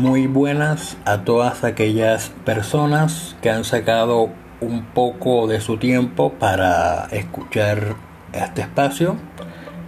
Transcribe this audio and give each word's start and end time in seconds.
Muy 0.00 0.26
buenas 0.28 0.96
a 1.04 1.24
todas 1.24 1.62
aquellas 1.62 2.30
personas 2.46 3.36
que 3.42 3.50
han 3.50 3.64
sacado 3.64 4.30
un 4.62 4.86
poco 4.94 5.46
de 5.46 5.60
su 5.60 5.76
tiempo 5.76 6.32
para 6.32 7.04
escuchar 7.10 7.96
este 8.32 8.62
espacio, 8.62 9.16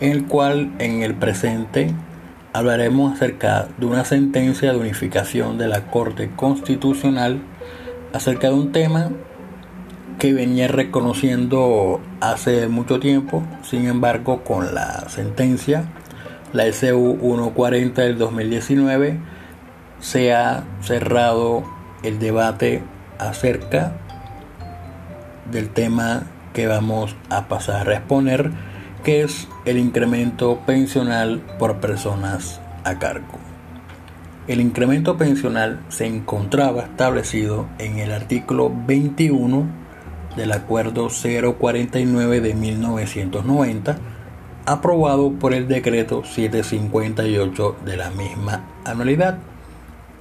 en 0.01 0.12
el 0.12 0.27
cual 0.27 0.71
en 0.80 1.03
el 1.03 1.15
presente 1.15 1.94
hablaremos 2.53 3.15
acerca 3.15 3.69
de 3.79 3.87
una 3.87 4.04
sentencia 4.04 4.71
de 4.71 4.79
unificación 4.79 5.56
de 5.56 5.69
la 5.69 5.87
Corte 5.87 6.31
Constitucional 6.37 7.40
acerca 8.13 8.49
de 8.49 8.54
un 8.54 8.71
tema 8.71 9.13
que 10.19 10.35
venía 10.35 10.69
reconociendo 10.69 12.03
hace 12.21 12.69
mucho 12.69 13.01
tiempo, 13.01 13.42
sin 13.63 13.87
embargo 13.87 14.44
con 14.44 14.74
la 14.74 15.08
sentencia, 15.08 15.87
la 16.52 16.70
SU 16.70 17.16
140 17.19 18.02
del 18.02 18.19
2019, 18.19 19.41
se 20.02 20.34
ha 20.34 20.65
cerrado 20.83 21.62
el 22.02 22.19
debate 22.19 22.83
acerca 23.19 23.93
del 25.51 25.70
tema 25.70 26.24
que 26.52 26.66
vamos 26.66 27.16
a 27.30 27.47
pasar 27.47 27.88
a 27.88 27.95
exponer, 27.95 28.51
que 29.05 29.23
es 29.23 29.48
el 29.65 29.79
incremento 29.79 30.59
pensional 30.66 31.41
por 31.59 31.77
personas 31.77 32.60
a 32.84 32.98
cargo. 32.98 33.38
El 34.48 34.60
incremento 34.60 35.16
pensional 35.16 35.80
se 35.88 36.07
encontraba 36.07 36.82
establecido 36.82 37.69
en 37.79 38.01
el 38.01 38.12
artículo 38.12 38.73
21 38.87 39.66
del 40.37 40.51
Acuerdo 40.51 41.09
049 41.10 42.41
de 42.41 42.55
1990, 42.55 43.98
aprobado 44.66 45.32
por 45.34 45.55
el 45.55 45.69
decreto 45.69 46.24
758 46.24 47.77
de 47.84 47.96
la 47.96 48.10
misma 48.10 48.65
anualidad 48.84 49.38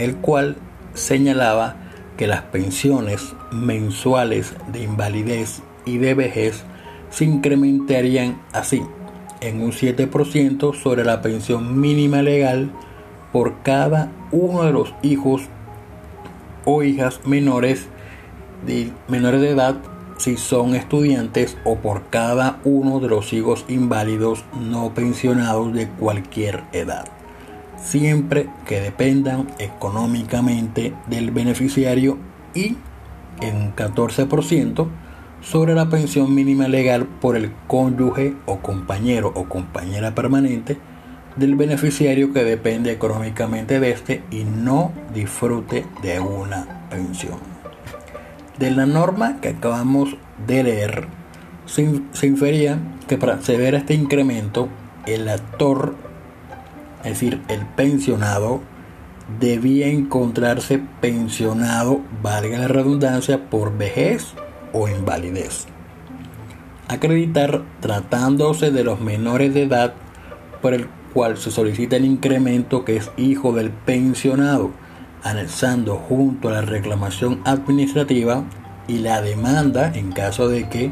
el 0.02 0.17
cual 0.17 0.57
señalaba 0.94 1.75
que 2.17 2.27
las 2.27 2.41
pensiones 2.41 3.33
mensuales 3.52 4.53
de 4.71 4.83
invalidez 4.83 5.61
y 5.85 5.97
de 5.97 6.13
vejez 6.13 6.63
se 7.09 7.25
incrementarían 7.25 8.41
así 8.53 8.81
en 9.41 9.61
un 9.61 9.72
7% 9.72 10.75
sobre 10.75 11.03
la 11.03 11.22
pensión 11.22 11.79
mínima 11.79 12.22
legal 12.22 12.72
por 13.31 13.61
cada 13.63 14.11
uno 14.31 14.63
de 14.63 14.72
los 14.72 14.94
hijos 15.02 15.44
o 16.66 16.83
hijas 16.83 17.22
menores 17.25 17.88
de, 18.66 18.91
menores 19.07 19.41
de 19.41 19.49
edad 19.49 19.77
si 20.17 20.38
son 20.38 20.75
estudiantes 20.75 21.57
o 21.63 21.77
por 21.77 22.09
cada 22.09 22.59
uno 22.63 22.99
de 22.99 23.07
los 23.07 23.33
hijos 23.33 23.66
inválidos 23.67 24.45
no 24.59 24.94
pensionados 24.94 25.73
de 25.73 25.89
cualquier 25.89 26.63
edad 26.72 27.05
siempre 27.84 28.50
que 28.66 28.80
dependan 28.80 29.48
económicamente 29.60 30.94
del 31.08 31.32
beneficiario 31.32 32.18
y 32.54 32.78
en 33.42 33.76
14% 33.76 34.88
sobre 35.42 35.74
la 35.74 35.90
pensión 35.90 36.34
mínima 36.34 36.68
legal 36.68 37.08
por 37.20 37.36
el 37.36 37.52
cónyuge 37.68 38.36
o 38.46 38.59
compañero 38.59 39.32
o 39.36 39.46
compañera 39.46 40.14
permanente 40.14 40.78
del 41.36 41.56
beneficiario 41.56 42.34
que 42.34 42.44
depende 42.44 42.92
económicamente 42.92 43.80
de 43.80 43.92
este 43.92 44.24
y 44.32 44.44
no 44.44 44.92
disfrute 45.14 45.86
de 46.02 46.20
una 46.20 46.88
pensión. 46.90 47.40
De 48.59 48.70
la 48.70 48.86
norma 48.86 49.40
que 49.42 49.50
acabamos 49.50 50.16
de 50.46 50.64
leer, 50.64 51.08
se, 51.66 51.84
infería 52.28 52.78
que 53.08 53.18
para 53.18 53.36
acceder 53.36 53.76
este 53.76 53.94
incremento, 53.94 54.68
el 55.06 55.30
actor 55.30 55.96
es 57.03 57.13
decir, 57.13 57.41
el 57.47 57.66
pensionado, 57.66 58.61
debía 59.39 59.88
encontrarse 59.88 60.81
pensionado, 60.99 62.02
valga 62.21 62.59
la 62.59 62.67
redundancia, 62.67 63.50
por 63.50 63.78
vejez 63.78 64.34
o 64.73 64.88
invalidez. 64.88 65.66
Acreditar 66.88 67.63
tratándose 67.79 68.72
de 68.72 68.84
los 68.84 69.00
menores 69.00 69.53
de 69.53 69.63
edad 69.63 69.94
por 70.61 70.73
el 70.73 70.88
cual 71.13 71.38
se 71.38 71.51
solicita 71.51 71.95
el 71.95 72.06
incremento 72.06 72.85
que 72.85 72.97
es 72.97 73.11
hijo 73.17 73.53
del 73.53 73.72
pensionado, 73.72 74.72
anexando 75.23 75.95
junto 75.95 76.50
a 76.50 76.53
la 76.53 76.61
reclamación 76.61 77.41
administrativa 77.45 78.44
y 78.88 79.00
la 79.00 79.22
demanda 79.22 79.91
en 79.94 80.11
caso 80.11 80.47
de 80.47 80.67
que 80.67 80.91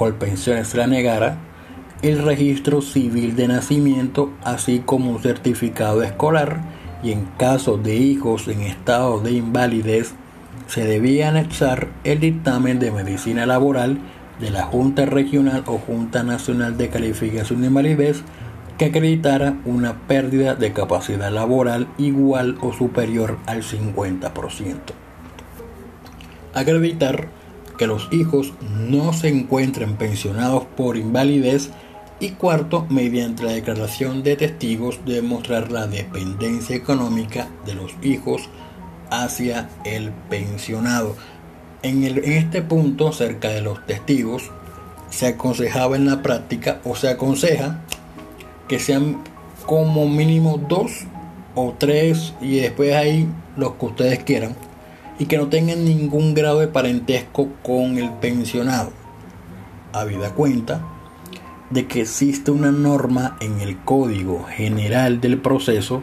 Colpensiones 0.00 0.74
la 0.74 0.86
negara 0.86 1.36
el 2.02 2.22
registro 2.22 2.80
civil 2.80 3.36
de 3.36 3.48
nacimiento, 3.48 4.30
así 4.42 4.82
como 4.84 5.10
un 5.10 5.22
certificado 5.22 6.02
escolar, 6.02 6.60
y 7.02 7.12
en 7.12 7.26
caso 7.38 7.76
de 7.76 7.96
hijos 7.96 8.48
en 8.48 8.62
estado 8.62 9.20
de 9.20 9.32
invalidez, 9.32 10.14
se 10.66 10.84
debía 10.84 11.28
anexar 11.28 11.88
el 12.04 12.20
dictamen 12.20 12.78
de 12.78 12.90
medicina 12.90 13.44
laboral 13.44 13.98
de 14.40 14.50
la 14.50 14.62
Junta 14.62 15.04
Regional 15.04 15.64
o 15.66 15.78
Junta 15.78 16.22
Nacional 16.22 16.78
de 16.78 16.88
Calificación 16.88 17.60
de 17.60 17.66
Invalidez 17.66 18.22
que 18.78 18.86
acreditara 18.86 19.58
una 19.66 20.06
pérdida 20.06 20.54
de 20.54 20.72
capacidad 20.72 21.30
laboral 21.30 21.88
igual 21.98 22.56
o 22.62 22.72
superior 22.72 23.36
al 23.44 23.62
50%. 23.62 24.32
Acreditar 26.54 27.28
que 27.76 27.86
los 27.86 28.08
hijos 28.10 28.54
no 28.88 29.12
se 29.12 29.28
encuentren 29.28 29.96
pensionados 29.96 30.64
por 30.76 30.96
invalidez 30.96 31.70
y 32.20 32.32
cuarto, 32.32 32.86
mediante 32.90 33.42
la 33.42 33.52
declaración 33.52 34.22
de 34.22 34.36
testigos, 34.36 35.00
demostrar 35.06 35.72
la 35.72 35.86
dependencia 35.86 36.76
económica 36.76 37.48
de 37.64 37.74
los 37.74 37.92
hijos 38.02 38.42
hacia 39.10 39.70
el 39.84 40.12
pensionado. 40.28 41.16
En, 41.82 42.04
el, 42.04 42.18
en 42.18 42.32
este 42.32 42.60
punto, 42.60 43.08
acerca 43.08 43.48
de 43.48 43.62
los 43.62 43.84
testigos, 43.86 44.50
se 45.08 45.28
aconsejaba 45.28 45.96
en 45.96 46.06
la 46.06 46.22
práctica 46.22 46.80
o 46.84 46.94
se 46.94 47.08
aconseja 47.08 47.80
que 48.68 48.78
sean 48.78 49.22
como 49.64 50.06
mínimo 50.06 50.58
dos 50.68 51.06
o 51.54 51.74
tres 51.76 52.34
y 52.40 52.60
después 52.60 52.94
ahí 52.94 53.26
los 53.56 53.72
que 53.74 53.86
ustedes 53.86 54.18
quieran 54.24 54.54
y 55.18 55.26
que 55.26 55.38
no 55.38 55.48
tengan 55.48 55.84
ningún 55.84 56.34
grado 56.34 56.60
de 56.60 56.68
parentesco 56.68 57.48
con 57.62 57.98
el 57.98 58.10
pensionado. 58.10 58.92
Habida 59.92 60.30
cuenta 60.34 60.82
de 61.70 61.86
que 61.86 62.02
existe 62.02 62.50
una 62.50 62.72
norma 62.72 63.36
en 63.40 63.60
el 63.60 63.78
Código 63.78 64.44
General 64.44 65.20
del 65.20 65.38
Proceso, 65.38 66.02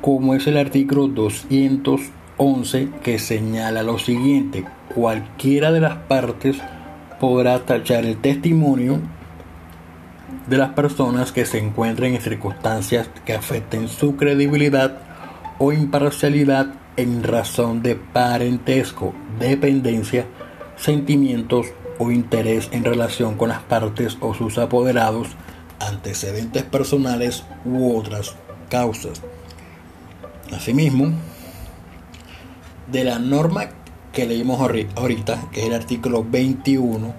como 0.00 0.34
es 0.34 0.46
el 0.46 0.56
artículo 0.56 1.08
211, 1.08 2.88
que 3.02 3.18
señala 3.18 3.82
lo 3.82 3.98
siguiente, 3.98 4.64
cualquiera 4.94 5.72
de 5.72 5.80
las 5.80 5.96
partes 5.96 6.56
podrá 7.20 7.60
tachar 7.60 8.04
el 8.04 8.16
testimonio 8.16 9.00
de 10.48 10.58
las 10.58 10.70
personas 10.70 11.32
que 11.32 11.44
se 11.44 11.58
encuentren 11.58 12.14
en 12.14 12.20
circunstancias 12.20 13.08
que 13.24 13.34
afecten 13.34 13.88
su 13.88 14.16
credibilidad 14.16 14.98
o 15.58 15.72
imparcialidad 15.72 16.74
en 16.96 17.22
razón 17.22 17.82
de 17.82 17.96
parentesco, 17.96 19.14
dependencia, 19.38 20.26
sentimientos 20.76 21.66
o 21.98 22.10
interés 22.10 22.68
en 22.72 22.84
relación 22.84 23.36
con 23.36 23.48
las 23.48 23.62
partes 23.62 24.16
o 24.20 24.34
sus 24.34 24.58
apoderados, 24.58 25.28
antecedentes 25.78 26.62
personales 26.62 27.44
u 27.64 27.96
otras 27.96 28.34
causas. 28.68 29.20
Asimismo, 30.52 31.12
de 32.90 33.04
la 33.04 33.18
norma 33.18 33.70
que 34.12 34.26
leímos 34.26 34.60
ahorita, 34.60 35.50
que 35.52 35.60
es 35.60 35.66
el 35.66 35.74
artículo 35.74 36.24
21, 36.24 37.14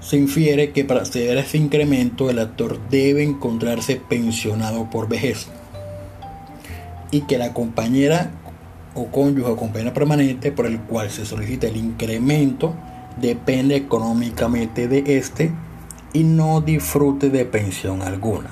se 0.00 0.16
infiere 0.18 0.72
que 0.72 0.84
para 0.84 1.00
acceder 1.00 1.38
a 1.38 1.40
ese 1.40 1.56
incremento 1.56 2.28
el 2.28 2.38
actor 2.38 2.78
debe 2.90 3.22
encontrarse 3.22 3.96
pensionado 3.96 4.90
por 4.90 5.08
vejez 5.08 5.46
y 7.10 7.22
que 7.22 7.38
la 7.38 7.54
compañera 7.54 8.30
o 8.94 9.06
cónyuge 9.06 9.50
o 9.50 9.56
compañera 9.56 9.94
permanente 9.94 10.52
por 10.52 10.66
el 10.66 10.78
cual 10.80 11.10
se 11.10 11.24
solicita 11.24 11.66
el 11.66 11.76
incremento 11.76 12.74
depende 13.20 13.76
económicamente 13.76 14.88
de 14.88 15.16
este 15.18 15.52
y 16.12 16.24
no 16.24 16.60
disfrute 16.60 17.30
de 17.30 17.44
pensión 17.44 18.02
alguna. 18.02 18.50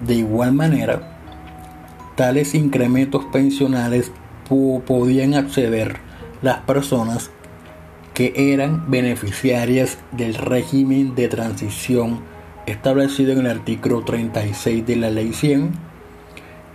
De 0.00 0.14
igual 0.14 0.52
manera, 0.52 1.18
tales 2.16 2.54
incrementos 2.54 3.24
pensionales 3.26 4.10
podían 4.86 5.34
acceder 5.34 5.98
las 6.42 6.58
personas 6.60 7.30
que 8.14 8.52
eran 8.52 8.90
beneficiarias 8.90 9.98
del 10.12 10.34
régimen 10.34 11.14
de 11.14 11.28
transición 11.28 12.20
establecido 12.66 13.32
en 13.32 13.40
el 13.40 13.46
artículo 13.46 14.02
36 14.02 14.84
de 14.86 14.96
la 14.96 15.10
Ley 15.10 15.32
100 15.32 15.89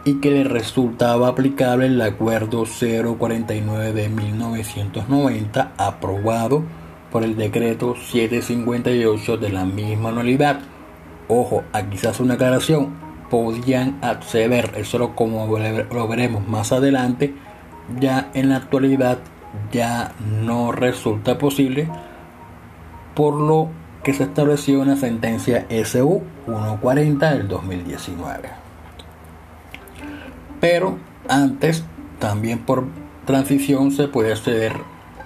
y 0.05 0.21
que 0.21 0.29
le 0.29 0.43
resultaba 0.43 1.29
aplicable 1.29 1.87
el 1.87 1.99
Acuerdo 1.99 2.63
049 2.65 3.91
de 3.91 4.07
1990 4.07 5.73
aprobado 5.77 6.63
por 7.11 7.23
el 7.23 7.35
decreto 7.35 7.95
758 7.95 9.37
de 9.37 9.49
la 9.49 9.65
misma 9.65 10.09
anualidad. 10.09 10.59
Ojo, 11.27 11.63
aquí 11.73 11.97
se 11.97 12.07
hace 12.07 12.21
una 12.21 12.35
aclaración. 12.35 13.03
podían 13.31 13.97
acceder. 14.03 14.73
Eso 14.77 15.15
como 15.15 15.47
lo 15.47 16.07
veremos 16.07 16.47
más 16.47 16.71
adelante, 16.71 17.33
ya 17.99 18.29
en 18.35 18.49
la 18.49 18.57
actualidad 18.57 19.17
ya 19.71 20.13
no 20.43 20.71
resulta 20.71 21.39
posible, 21.39 21.89
por 23.15 23.33
lo 23.33 23.69
que 24.03 24.13
se 24.13 24.23
estableció 24.23 24.83
en 24.83 24.89
la 24.89 24.95
sentencia 24.97 25.65
SU 25.69 26.21
140 26.45 27.33
del 27.33 27.47
2019. 27.47 28.64
Pero 30.59 30.97
antes, 31.27 31.83
también 32.19 32.59
por 32.59 32.85
transición, 33.25 33.91
se 33.91 34.07
puede 34.07 34.31
acceder 34.31 34.73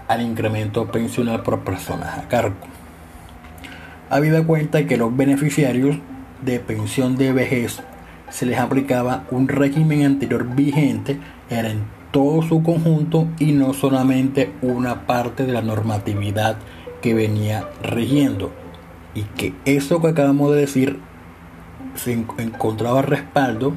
al 0.08 0.22
incremento 0.22 0.88
pensional 0.92 1.44
por 1.44 1.60
personas 1.60 2.18
a 2.18 2.28
cargo. 2.28 2.56
Habida 4.10 4.44
cuenta 4.44 4.88
que 4.88 4.98
los 4.98 5.16
beneficiarios 5.16 5.98
de 6.44 6.60
pensión 6.60 7.16
de 7.16 7.32
vejez 7.32 7.82
se 8.30 8.46
les 8.46 8.60
aplicaba 8.60 9.26
un 9.32 9.48
régimen 9.48 10.04
anterior 10.06 10.56
vigente, 10.56 11.20
era 11.50 11.70
en 11.70 11.84
todo 12.12 12.42
su 12.42 12.64
conjunto 12.64 13.28
y 13.40 13.52
no 13.52 13.74
solamente 13.74 14.52
una 14.62 15.06
parte 15.06 15.46
de 15.46 15.54
la 15.54 15.62
normatividad 15.62 16.58
que 17.02 17.14
venía 17.14 17.68
rigiendo. 17.84 18.52
Y 19.14 19.24
que 19.24 19.54
eso 19.66 20.02
que 20.02 20.10
acabamos 20.10 20.52
de 20.52 20.62
decir 20.62 21.00
se 21.96 22.14
encontraba 22.14 23.02
respaldo 23.02 23.74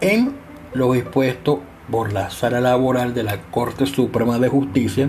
en 0.00 0.32
lo 0.72 0.92
dispuesto 0.92 1.62
por 1.90 2.12
la 2.12 2.30
sala 2.30 2.60
laboral 2.60 3.14
de 3.14 3.22
la 3.22 3.40
Corte 3.42 3.86
Suprema 3.86 4.38
de 4.38 4.48
Justicia 4.48 5.08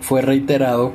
fue 0.00 0.22
reiterado 0.22 0.92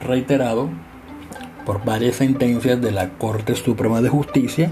reiterado 0.01 0.69
por 1.65 1.85
varias 1.85 2.17
sentencias 2.17 2.81
de 2.81 2.91
la 2.91 3.09
Corte 3.09 3.55
Suprema 3.55 4.01
de 4.01 4.09
Justicia 4.09 4.71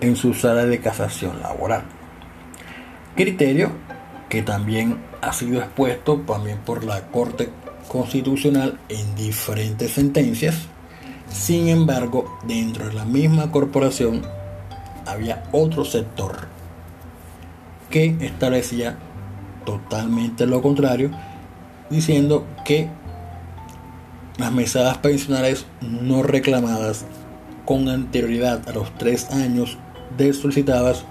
en 0.00 0.14
su 0.16 0.32
sala 0.32 0.64
de 0.64 0.78
casación 0.78 1.40
laboral. 1.40 1.82
Criterio 3.16 3.72
que 4.28 4.42
también 4.42 4.98
ha 5.20 5.32
sido 5.32 5.60
expuesto 5.60 6.18
también 6.20 6.58
por 6.58 6.84
la 6.84 7.08
Corte 7.08 7.50
Constitucional 7.88 8.78
en 8.88 9.14
diferentes 9.16 9.90
sentencias 9.90 10.68
sin 11.32 11.68
embargo, 11.68 12.38
dentro 12.44 12.86
de 12.86 12.92
la 12.92 13.04
misma 13.04 13.50
corporación 13.50 14.22
había 15.06 15.42
otro 15.50 15.84
sector 15.84 16.46
que 17.90 18.16
establecía 18.20 18.98
totalmente 19.64 20.46
lo 20.46 20.62
contrario, 20.62 21.10
diciendo 21.90 22.46
que 22.64 22.88
las 24.38 24.52
mesadas 24.52 24.98
pensionales 24.98 25.66
no 25.80 26.22
reclamadas 26.22 27.04
con 27.64 27.88
anterioridad 27.88 28.68
a 28.68 28.72
los 28.72 28.92
tres 28.98 29.30
años 29.30 29.78
de 30.16 30.32
solicitadas 30.32 31.04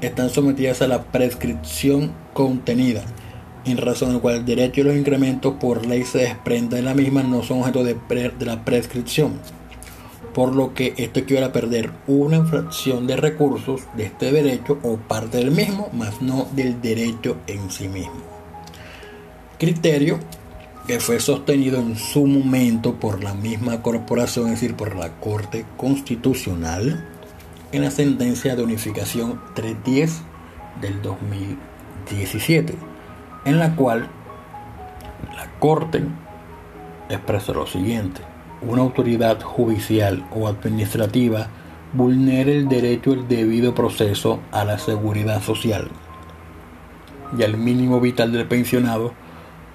están 0.00 0.30
sometidas 0.30 0.82
a 0.82 0.88
la 0.88 1.04
prescripción 1.04 2.12
contenida, 2.32 3.02
en 3.64 3.78
razón 3.78 4.14
de 4.14 4.20
cual 4.20 4.36
el 4.36 4.44
derecho 4.44 4.80
y 4.80 4.84
los 4.84 4.96
incrementos 4.96 5.54
por 5.60 5.86
ley 5.86 6.04
se 6.04 6.18
desprenda 6.18 6.76
de 6.76 6.82
la 6.82 6.94
misma 6.94 7.22
no 7.22 7.42
son 7.42 7.60
objeto 7.60 7.84
de 7.84 7.96
la 8.40 8.64
prescripción 8.64 9.38
por 10.36 10.54
lo 10.54 10.74
que 10.74 10.92
esto 10.98 11.20
equivale 11.20 11.46
a 11.46 11.52
perder 11.52 11.92
una 12.06 12.44
fracción 12.44 13.06
de 13.06 13.16
recursos 13.16 13.84
de 13.96 14.04
este 14.04 14.30
derecho 14.30 14.78
o 14.82 14.98
parte 14.98 15.38
del 15.38 15.50
mismo, 15.50 15.88
más 15.94 16.20
no 16.20 16.46
del 16.52 16.82
derecho 16.82 17.38
en 17.46 17.70
sí 17.70 17.88
mismo. 17.88 18.20
Criterio 19.58 20.18
que 20.86 21.00
fue 21.00 21.20
sostenido 21.20 21.80
en 21.80 21.96
su 21.96 22.26
momento 22.26 22.96
por 22.96 23.24
la 23.24 23.32
misma 23.32 23.80
corporación, 23.80 24.48
es 24.48 24.60
decir, 24.60 24.76
por 24.76 24.94
la 24.94 25.12
Corte 25.20 25.64
Constitucional, 25.78 27.02
en 27.72 27.82
la 27.82 27.90
sentencia 27.90 28.54
de 28.54 28.62
unificación 28.62 29.40
310 29.54 30.20
del 30.82 31.00
2017, 31.00 32.74
en 33.46 33.58
la 33.58 33.74
cual 33.74 34.10
la 35.34 35.50
Corte 35.60 36.04
expresó 37.08 37.54
lo 37.54 37.66
siguiente 37.66 38.35
una 38.62 38.82
autoridad 38.82 39.40
judicial 39.42 40.26
o 40.34 40.48
administrativa 40.48 41.48
vulnere 41.92 42.56
el 42.56 42.68
derecho 42.68 43.12
al 43.12 43.28
debido 43.28 43.74
proceso 43.74 44.40
a 44.52 44.64
la 44.64 44.78
seguridad 44.78 45.42
social 45.42 45.88
y 47.38 47.42
al 47.42 47.56
mínimo 47.56 48.00
vital 48.00 48.32
del 48.32 48.46
pensionado 48.46 49.12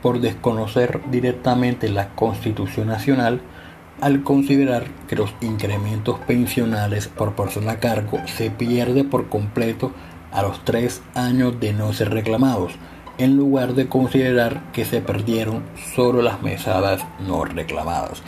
por 0.01 0.19
desconocer 0.19 1.01
directamente 1.09 1.89
la 1.89 2.09
Constitución 2.15 2.87
Nacional 2.87 3.41
al 4.01 4.23
considerar 4.23 4.85
que 5.07 5.15
los 5.15 5.33
incrementos 5.41 6.19
pensionales 6.19 7.07
por 7.07 7.35
persona 7.35 7.73
a 7.73 7.79
cargo 7.79 8.19
se 8.25 8.49
pierde 8.49 9.03
por 9.03 9.29
completo 9.29 9.91
a 10.31 10.41
los 10.41 10.63
tres 10.65 11.03
años 11.13 11.59
de 11.59 11.73
no 11.73 11.93
ser 11.93 12.09
reclamados, 12.09 12.73
en 13.17 13.37
lugar 13.37 13.75
de 13.75 13.87
considerar 13.87 14.71
que 14.71 14.85
se 14.85 15.01
perdieron 15.01 15.63
solo 15.93 16.23
las 16.23 16.41
mesadas 16.41 17.05
no 17.19 17.45
reclamadas. 17.45 18.23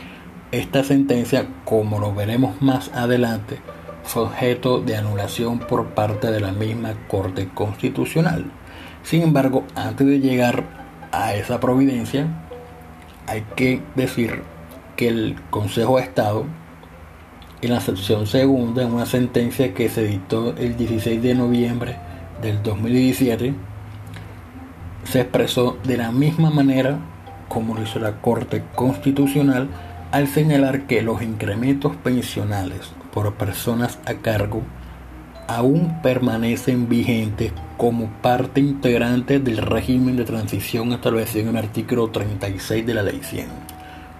Esta 0.53 0.83
sentencia, 0.83 1.47
como 1.65 1.97
lo 1.97 2.13
veremos 2.13 2.61
más 2.61 2.91
adelante, 2.93 3.57
fue 4.03 4.21
objeto 4.21 4.81
de 4.81 4.95
anulación 4.95 5.57
por 5.57 5.95
parte 5.95 6.29
de 6.29 6.39
la 6.41 6.51
misma 6.51 6.93
Corte 7.07 7.49
Constitucional. 7.51 8.45
Sin 9.01 9.23
embargo, 9.23 9.63
antes 9.73 10.05
de 10.05 10.19
llegar 10.19 10.63
a 11.11 11.33
esa 11.33 11.59
providencia, 11.59 12.27
hay 13.25 13.43
que 13.55 13.81
decir 13.95 14.43
que 14.95 15.07
el 15.07 15.37
Consejo 15.49 15.97
de 15.97 16.03
Estado, 16.03 16.45
en 17.63 17.71
la 17.71 17.81
sección 17.81 18.27
segunda, 18.27 18.83
en 18.83 18.93
una 18.93 19.07
sentencia 19.07 19.73
que 19.73 19.89
se 19.89 20.03
dictó 20.03 20.55
el 20.55 20.77
16 20.77 21.19
de 21.19 21.33
noviembre 21.33 21.95
del 22.43 22.61
2017, 22.61 23.55
se 25.05 25.19
expresó 25.19 25.79
de 25.83 25.97
la 25.97 26.11
misma 26.11 26.51
manera 26.51 26.99
como 27.49 27.73
lo 27.73 27.81
hizo 27.81 27.97
la 27.97 28.21
Corte 28.21 28.61
Constitucional 28.75 29.67
al 30.13 30.27
señalar 30.27 30.85
que 30.85 31.01
los 31.01 31.23
incrementos 31.23 31.95
pensionales 31.95 32.91
por 33.11 33.33
personas 33.33 33.97
a 34.05 34.13
cargo 34.13 34.61
aún 35.47 36.03
permanecen 36.03 36.87
vigentes 36.87 37.51
como 37.77 38.11
parte 38.21 38.61
integrante 38.61 39.39
del 39.39 39.57
régimen 39.57 40.15
de 40.15 40.23
transición 40.23 40.93
establecido 40.93 41.49
en 41.49 41.57
el 41.57 41.63
artículo 41.65 42.11
36 42.11 42.85
de 42.85 42.93
la 42.93 43.01
Ley 43.01 43.21
100. 43.23 43.47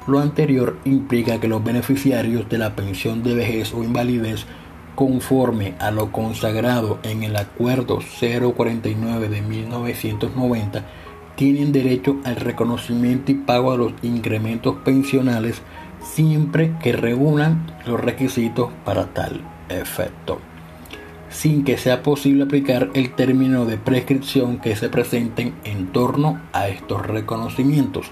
Lo 0.07 0.17
anterior 0.17 0.79
implica 0.83 1.39
que 1.39 1.47
los 1.47 1.63
beneficiarios 1.63 2.49
de 2.49 2.57
la 2.57 2.75
pensión 2.75 3.21
de 3.21 3.35
vejez 3.35 3.71
o 3.71 3.83
invalidez 3.83 4.47
conforme 4.95 5.75
a 5.77 5.91
lo 5.91 6.11
consagrado 6.11 6.97
en 7.03 7.21
el 7.21 7.35
Acuerdo 7.35 7.99
049 8.19 9.29
de 9.29 9.41
1990, 9.43 10.85
tienen 11.35 11.71
derecho 11.71 12.17
al 12.25 12.35
reconocimiento 12.37 13.31
y 13.31 13.35
pago 13.35 13.71
de 13.73 13.77
los 13.77 13.93
incrementos 14.01 14.75
pensionales 14.83 15.61
siempre 16.03 16.73
que 16.81 16.91
reúnan 16.91 17.65
los 17.85 17.99
requisitos 17.99 18.69
para 18.85 19.07
tal 19.07 19.41
efecto, 19.69 20.39
sin 21.29 21.63
que 21.63 21.77
sea 21.77 22.03
posible 22.03 22.43
aplicar 22.43 22.89
el 22.93 23.13
término 23.15 23.65
de 23.65 23.77
prescripción 23.77 24.59
que 24.59 24.75
se 24.75 24.89
presenten 24.89 25.53
en 25.63 25.87
torno 25.87 26.39
a 26.51 26.67
estos 26.67 27.05
reconocimientos, 27.05 28.11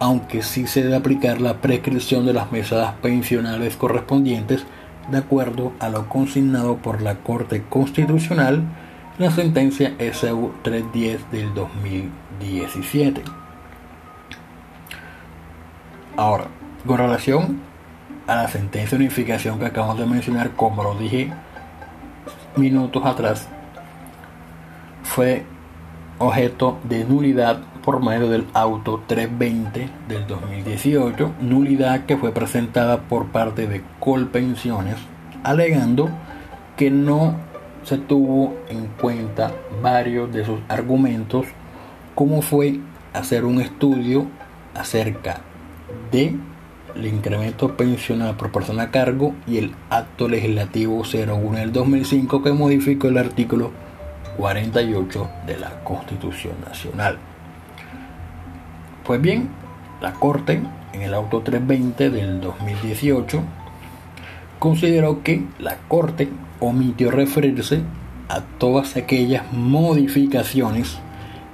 aunque 0.00 0.42
sí 0.42 0.66
se 0.66 0.82
debe 0.82 0.96
aplicar 0.96 1.40
la 1.40 1.60
prescripción 1.60 2.26
de 2.26 2.34
las 2.34 2.52
mesadas 2.52 2.94
pensionales 3.00 3.76
correspondientes 3.76 4.66
de 5.10 5.18
acuerdo 5.18 5.72
a 5.80 5.88
lo 5.88 6.08
consignado 6.08 6.76
por 6.76 7.00
la 7.00 7.16
Corte 7.16 7.62
Constitucional 7.68 8.62
la 9.18 9.30
sentencia 9.32 9.96
SU 9.98 10.52
310 10.62 11.30
del 11.32 11.52
2017. 11.54 13.22
Ahora, 16.16 16.48
con 16.86 16.98
relación 16.98 17.60
a 18.26 18.36
la 18.36 18.48
sentencia 18.48 18.96
de 18.96 19.04
unificación 19.04 19.58
que 19.58 19.66
acabamos 19.66 19.98
de 19.98 20.06
mencionar, 20.06 20.50
como 20.50 20.82
lo 20.82 20.94
dije 20.94 21.32
minutos 22.56 23.04
atrás, 23.04 23.48
fue 25.02 25.44
objeto 26.18 26.78
de 26.84 27.04
nulidad 27.04 27.60
por 27.82 28.02
medio 28.02 28.28
del 28.28 28.46
auto 28.52 29.02
320 29.06 29.88
del 30.08 30.26
2018, 30.26 31.32
nulidad 31.40 32.04
que 32.04 32.16
fue 32.16 32.32
presentada 32.32 33.00
por 33.02 33.28
parte 33.28 33.66
de 33.66 33.82
Colpensiones, 33.98 34.96
alegando 35.42 36.10
que 36.76 36.90
no 36.90 37.36
se 37.84 37.96
tuvo 37.96 38.54
en 38.68 38.88
cuenta 39.00 39.52
varios 39.82 40.32
de 40.32 40.44
sus 40.44 40.60
argumentos, 40.68 41.46
como 42.14 42.42
fue 42.42 42.80
hacer 43.14 43.44
un 43.44 43.60
estudio 43.60 44.26
acerca 44.74 45.40
de 46.12 46.36
el 46.94 47.06
incremento 47.06 47.76
pensional 47.76 48.36
por 48.36 48.52
persona 48.52 48.84
a 48.84 48.90
cargo 48.90 49.34
y 49.46 49.58
el 49.58 49.74
acto 49.90 50.28
legislativo 50.28 51.02
01 51.02 51.58
del 51.58 51.72
2005 51.72 52.42
que 52.42 52.52
modificó 52.52 53.08
el 53.08 53.18
artículo 53.18 53.70
48 54.36 55.30
de 55.46 55.58
la 55.58 55.82
Constitución 55.84 56.54
Nacional. 56.66 57.18
Pues 59.04 59.20
bien, 59.20 59.48
la 60.00 60.12
Corte, 60.12 60.60
en 60.92 61.02
el 61.02 61.14
auto 61.14 61.40
320 61.40 62.10
del 62.10 62.40
2018, 62.40 63.42
consideró 64.58 65.22
que 65.22 65.44
la 65.58 65.78
Corte 65.88 66.28
omitió 66.60 67.10
referirse 67.10 67.82
a 68.28 68.42
todas 68.42 68.96
aquellas 68.96 69.52
modificaciones 69.52 70.98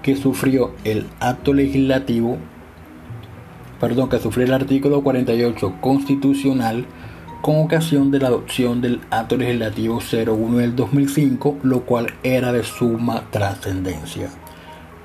que 0.02 0.16
sufrió 0.16 0.72
el 0.84 1.06
acto 1.20 1.54
legislativo, 1.54 2.36
perdón, 3.84 4.08
que 4.08 4.18
sufrió 4.18 4.46
el 4.46 4.54
artículo 4.54 5.02
48 5.02 5.74
constitucional 5.82 6.86
con 7.42 7.58
ocasión 7.58 8.10
de 8.10 8.18
la 8.18 8.28
adopción 8.28 8.80
del 8.80 9.02
Acto 9.10 9.36
Legislativo 9.36 10.00
01 10.00 10.56
del 10.56 10.74
2005, 10.74 11.58
lo 11.62 11.84
cual 11.84 12.06
era 12.22 12.50
de 12.50 12.64
suma 12.64 13.24
trascendencia. 13.30 14.30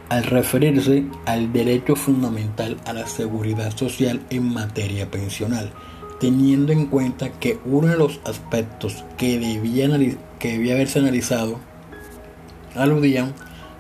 Al 0.07 0.24
referirse 0.24 1.03
al 1.25 1.51
derecho 1.51 1.98
fundamental 1.98 2.77
a 2.86 2.93
la 2.93 3.05
seguridad 3.05 3.75
social 3.75 4.21
en 4.29 4.53
materia 4.53 5.12
pensional, 5.12 5.74
teniendo 6.21 6.71
en 6.71 6.86
cuenta 6.86 7.31
que 7.31 7.59
uno 7.65 7.89
de 7.89 7.98
los 7.98 8.21
aspectos 8.24 9.03
que 9.17 9.39
debía, 9.39 9.89
que 10.39 10.53
debía 10.53 10.75
haberse 10.75 11.00
analizado 11.00 11.59
aludían 12.75 13.33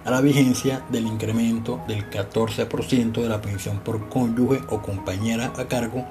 a 0.05 0.11
la 0.11 0.21
vigencia 0.21 0.83
del 0.89 1.07
incremento 1.07 1.81
del 1.87 2.09
14% 2.09 3.21
de 3.21 3.29
la 3.29 3.41
pensión 3.41 3.79
por 3.79 4.09
cónyuge 4.09 4.61
o 4.69 4.81
compañera 4.81 5.53
a 5.57 5.67
cargo 5.67 6.05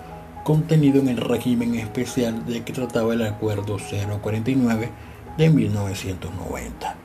contenido 0.44 1.00
en 1.00 1.08
el 1.08 1.18
régimen 1.18 1.74
especial 1.74 2.46
de 2.46 2.64
que 2.64 2.72
trataba 2.72 3.14
el 3.14 3.22
Acuerdo 3.22 3.76
049 4.22 4.90
de 5.36 5.50
1990. 5.50 6.96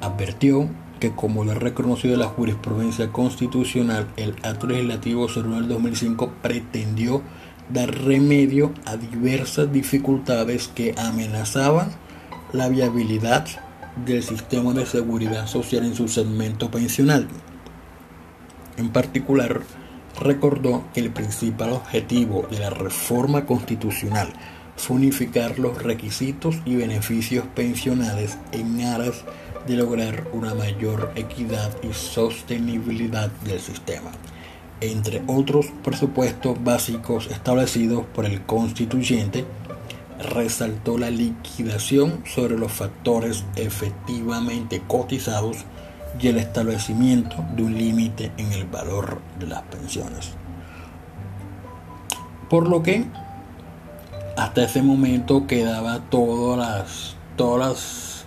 Advirtió 0.00 0.68
que 1.00 1.12
como 1.12 1.44
lo 1.44 1.52
ha 1.52 1.56
reconocido 1.56 2.16
la 2.16 2.26
jurisprudencia 2.26 3.12
constitucional, 3.12 4.08
el 4.16 4.34
acto 4.42 4.66
legislativo 4.66 5.26
01 5.26 5.56
del 5.56 5.68
2005 5.68 6.32
pretendió 6.42 7.22
dar 7.68 7.90
remedio 7.90 8.72
a 8.84 8.96
diversas 8.96 9.72
dificultades 9.72 10.68
que 10.68 10.94
amenazaban 10.96 11.90
la 12.52 12.68
viabilidad 12.68 13.46
del 14.04 14.22
sistema 14.22 14.72
de 14.72 14.86
seguridad 14.86 15.46
social 15.46 15.84
en 15.84 15.94
su 15.94 16.08
segmento 16.08 16.70
pensional. 16.70 17.28
En 18.76 18.90
particular, 18.90 19.62
recordó 20.20 20.84
que 20.92 21.00
el 21.00 21.10
principal 21.10 21.72
objetivo 21.72 22.46
de 22.50 22.58
la 22.58 22.70
reforma 22.70 23.46
constitucional 23.46 24.28
fue 24.76 24.96
unificar 24.96 25.58
los 25.58 25.82
requisitos 25.82 26.56
y 26.64 26.76
beneficios 26.76 27.46
pensionales 27.54 28.38
en 28.52 28.82
aras 28.82 29.24
de 29.66 29.76
lograr 29.76 30.28
una 30.32 30.54
mayor 30.54 31.12
equidad 31.16 31.70
y 31.82 31.92
sostenibilidad 31.92 33.30
del 33.44 33.58
sistema, 33.60 34.10
entre 34.80 35.22
otros 35.26 35.66
presupuestos 35.82 36.62
básicos 36.62 37.28
establecidos 37.28 38.04
por 38.14 38.26
el 38.26 38.42
constituyente, 38.42 39.44
resaltó 40.18 40.98
la 40.98 41.10
liquidación 41.10 42.22
sobre 42.24 42.58
los 42.58 42.72
factores 42.72 43.44
efectivamente 43.56 44.82
cotizados 44.86 45.58
y 46.20 46.28
el 46.28 46.38
establecimiento 46.38 47.36
de 47.54 47.62
un 47.62 47.76
límite 47.76 48.32
en 48.36 48.52
el 48.52 48.64
valor 48.64 49.20
de 49.38 49.46
las 49.46 49.62
pensiones. 49.62 50.30
Por 52.48 52.68
lo 52.68 52.82
que 52.82 53.04
hasta 54.36 54.64
ese 54.64 54.82
momento 54.82 55.46
quedaba 55.46 56.00
todas 56.10 56.58
las 56.58 57.16
todas 57.36 58.24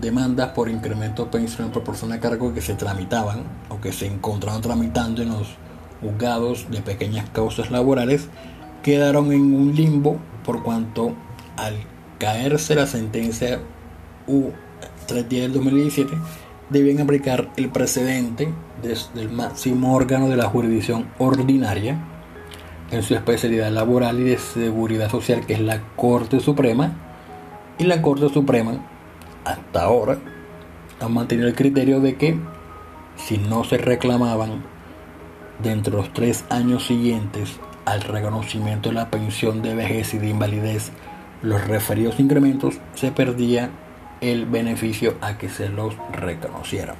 demandas 0.00 0.50
por 0.50 0.68
incremento 0.68 1.30
pensional 1.30 1.72
por 1.72 1.84
persona 1.84 2.16
a 2.16 2.20
cargo 2.20 2.52
que 2.52 2.60
se 2.60 2.74
tramitaban 2.74 3.44
o 3.68 3.80
que 3.80 3.92
se 3.92 4.06
encontraban 4.06 4.60
tramitando 4.60 5.22
en 5.22 5.30
los 5.30 5.48
juzgados 6.00 6.70
de 6.70 6.80
pequeñas 6.82 7.28
causas 7.30 7.70
laborales 7.70 8.28
quedaron 8.82 9.32
en 9.32 9.54
un 9.54 9.74
limbo 9.74 10.18
por 10.44 10.62
cuanto 10.62 11.12
al 11.56 11.74
caerse 12.18 12.74
la 12.74 12.86
sentencia 12.86 13.60
U 14.26 14.50
310 15.06 15.42
del 15.42 15.52
2017 15.52 16.16
debían 16.70 17.00
aplicar 17.00 17.50
el 17.56 17.68
precedente 17.68 18.52
desde 18.82 19.20
el 19.20 19.30
máximo 19.30 19.94
órgano 19.94 20.28
de 20.28 20.36
la 20.36 20.44
jurisdicción 20.44 21.06
ordinaria 21.18 21.98
en 22.90 23.02
su 23.02 23.14
especialidad 23.14 23.70
laboral 23.70 24.20
y 24.20 24.24
de 24.24 24.38
seguridad 24.38 25.10
social 25.10 25.46
que 25.46 25.54
es 25.54 25.60
la 25.60 25.80
Corte 25.96 26.40
Suprema 26.40 26.92
y 27.78 27.84
la 27.84 28.02
Corte 28.02 28.28
Suprema 28.28 28.72
hasta 29.44 29.82
ahora 29.82 30.18
ha 31.00 31.08
mantenido 31.08 31.48
el 31.48 31.54
criterio 31.54 32.00
de 32.00 32.16
que 32.16 32.38
si 33.16 33.38
no 33.38 33.64
se 33.64 33.78
reclamaban 33.78 34.62
dentro 35.62 35.96
de 35.96 36.02
los 36.02 36.12
tres 36.12 36.44
años 36.50 36.86
siguientes 36.86 37.58
al 37.90 38.02
reconocimiento 38.02 38.90
de 38.90 38.94
la 38.94 39.10
pensión 39.10 39.62
de 39.62 39.74
vejez 39.74 40.14
y 40.14 40.18
de 40.18 40.28
invalidez 40.28 40.92
los 41.42 41.66
referidos 41.66 42.20
incrementos 42.20 42.78
se 42.94 43.10
perdía 43.10 43.70
el 44.20 44.46
beneficio 44.46 45.16
a 45.20 45.38
que 45.38 45.48
se 45.48 45.68
los 45.68 45.96
reconociera. 46.12 46.94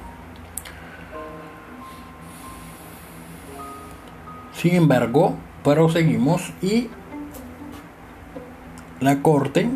Sin 4.53 4.75
embargo, 4.75 5.37
proseguimos 5.63 6.51
y 6.61 6.89
la 8.99 9.21
Corte, 9.21 9.69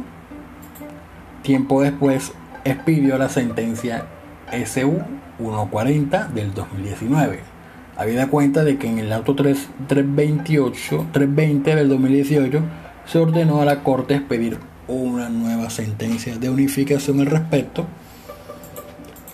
tiempo 1.43 1.81
después, 1.81 2.33
expidió 2.65 3.17
la 3.17 3.29
sentencia 3.29 4.05
SU 4.51 5.01
140 5.37 6.27
del 6.27 6.53
2019. 6.53 7.54
Habida 7.97 8.27
cuenta 8.27 8.63
de 8.63 8.77
que 8.77 8.87
en 8.87 8.99
el 8.99 9.13
auto 9.13 9.35
3, 9.35 9.69
328, 9.87 11.07
320 11.13 11.75
del 11.75 11.89
2018 11.89 12.61
se 13.05 13.19
ordenó 13.19 13.61
a 13.61 13.65
la 13.65 13.83
Corte 13.83 14.15
expedir 14.15 14.57
una 14.87 15.29
nueva 15.29 15.69
sentencia 15.69 16.37
de 16.37 16.49
unificación 16.49 17.21
al 17.21 17.27
respecto 17.27 17.85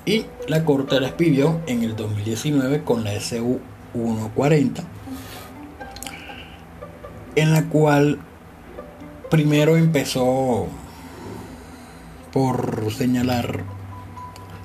y 0.05 0.25
la 0.47 0.63
Corte 0.63 0.99
la 0.99 1.07
expidió 1.07 1.59
en 1.67 1.83
el 1.83 1.95
2019 1.95 2.83
con 2.83 3.03
la 3.03 3.19
SU 3.19 3.59
140 3.93 4.83
en 7.35 7.53
la 7.53 7.63
cual 7.65 8.19
primero 9.29 9.77
empezó 9.77 10.67
por 12.31 12.91
señalar 12.91 13.63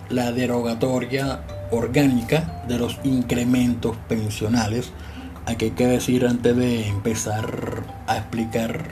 la 0.09 0.33
derogatoria 0.33 1.41
orgánica 1.71 2.63
de 2.69 2.79
los 2.79 2.99
incrementos 3.05 3.97
pensionales. 4.09 4.93
Aquí 5.47 5.67
hay 5.67 5.71
que 5.73 5.87
decir 5.87 6.27
antes 6.27 6.57
de 6.57 6.89
empezar 6.89 7.85
a 8.07 8.17
explicar 8.17 8.85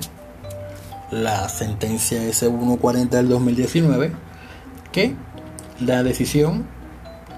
la 1.11 1.49
sentencia 1.49 2.23
S140 2.23 3.09
del 3.09 3.29
2019, 3.29 4.13
que 4.93 5.15
la 5.81 6.03
decisión 6.03 6.67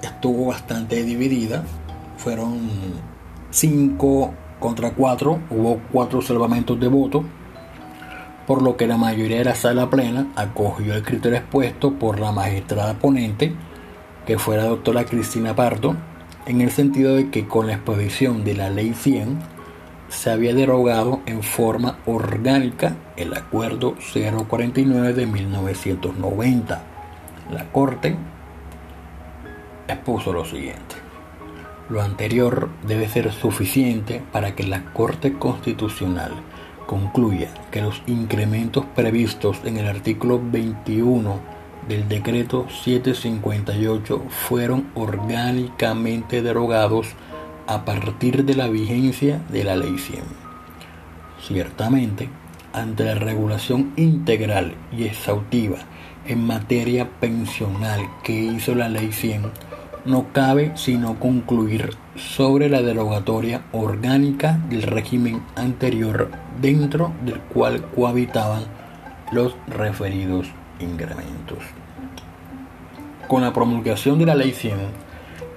estuvo 0.02 0.47
bastante 0.47 1.02
dividida. 1.02 1.64
Fueron 2.19 2.59
5 3.50 4.35
contra 4.61 4.93
4, 4.93 5.40
hubo 5.50 5.81
4 5.93 6.23
salvamentos 6.23 6.78
de 6.81 6.88
voto, 6.88 7.25
por 8.47 8.62
lo 8.62 8.76
que 8.76 8.87
la 8.87 8.97
mayoría 8.97 9.38
de 9.38 9.45
la 9.45 9.55
sala 9.55 9.90
plena 9.90 10.28
acogió 10.37 10.95
el 10.95 11.02
criterio 11.02 11.38
expuesto 11.38 11.95
por 11.95 12.21
la 12.21 12.33
magistrada 12.33 12.95
ponente, 12.95 13.55
que 14.26 14.38
fue 14.38 14.56
la 14.56 14.64
doctora 14.64 15.04
Cristina 15.04 15.54
Pardo, 15.54 15.97
en 16.47 16.61
el 16.61 16.71
sentido 16.71 17.14
de 17.14 17.30
que 17.30 17.47
con 17.47 17.68
la 17.68 17.75
exposición 17.75 18.45
de 18.45 18.54
la 18.54 18.71
ley 18.71 18.92
100, 18.92 19.38
se 20.09 20.30
había 20.30 20.54
derogado 20.54 21.21
en 21.26 21.42
forma 21.42 21.99
orgánica 22.06 22.97
el 23.16 23.35
Acuerdo 23.35 23.97
049 24.49 25.12
de 25.12 25.26
1990. 25.26 26.83
La 27.50 27.64
Corte 27.71 28.16
expuso 29.88 30.33
lo 30.33 30.45
siguiente. 30.45 30.97
Lo 31.88 32.02
anterior 32.02 32.68
debe 32.87 33.09
ser 33.09 33.33
suficiente 33.33 34.23
para 34.33 34.56
que 34.56 34.64
la 34.64 34.92
Corte 34.92 35.35
Constitucional 35.35 36.33
concluya 36.87 37.49
que 37.71 37.83
los 37.83 38.02
incrementos 38.06 38.85
previstos 38.95 39.59
en 39.64 39.76
el 39.76 39.87
artículo 39.87 40.40
21 40.42 41.56
del 41.88 42.09
decreto 42.09 42.66
758 42.69 44.25
fueron 44.28 44.88
orgánicamente 44.95 46.43
derogados 46.43 47.09
a 47.66 47.85
partir 47.85 48.45
de 48.45 48.55
la 48.55 48.69
vigencia 48.69 49.40
de 49.50 49.64
la 49.64 49.76
Ley 49.76 49.99
100. 49.99 50.23
Ciertamente, 51.40 52.28
ante 52.73 53.05
la 53.05 53.14
regulación 53.14 53.93
integral 53.97 54.75
y 54.93 55.05
exhaustiva 55.05 55.78
en 56.26 56.45
materia 56.45 57.09
pensional 57.21 58.00
que 58.25 58.33
hizo 58.33 58.75
la 58.75 58.88
Ley 58.88 59.12
100, 59.12 59.43
no 60.05 60.26
cabe 60.33 60.73
sino 60.76 61.19
concluir 61.19 61.90
sobre 62.16 62.69
la 62.69 62.83
derogatoria 62.83 63.62
orgánica 63.73 64.61
del 64.71 64.83
régimen 64.83 65.43
anterior 65.57 66.31
dentro 66.61 67.12
del 67.25 67.40
cual 67.40 67.85
cohabitaban 67.95 68.64
los 69.33 69.57
referidos 69.66 70.49
incrementos. 70.80 71.59
Con 73.28 73.42
la 73.42 73.52
promulgación 73.52 74.18
de 74.18 74.26
la 74.26 74.35
Ley 74.35 74.52
100, 74.52 74.78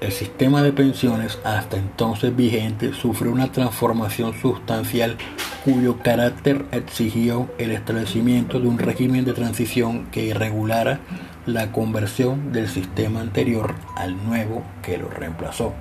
el 0.01 0.11
sistema 0.11 0.63
de 0.63 0.71
pensiones 0.71 1.39
hasta 1.43 1.77
entonces 1.77 2.35
vigente 2.35 2.93
sufrió 2.93 3.31
una 3.31 3.51
transformación 3.51 4.33
sustancial 4.33 5.17
cuyo 5.65 5.97
carácter 5.99 6.65
exigió 6.71 7.49
el 7.57 7.71
establecimiento 7.71 8.59
de 8.59 8.67
un 8.67 8.79
régimen 8.79 9.25
de 9.25 9.33
transición 9.33 10.05
que 10.05 10.33
regulara 10.33 10.99
la 11.45 11.71
conversión 11.71 12.53
del 12.53 12.69
sistema 12.69 13.19
anterior 13.19 13.75
al 13.95 14.23
nuevo 14.25 14.63
que 14.81 14.97
lo 14.97 15.09
reemplazó. 15.09 15.73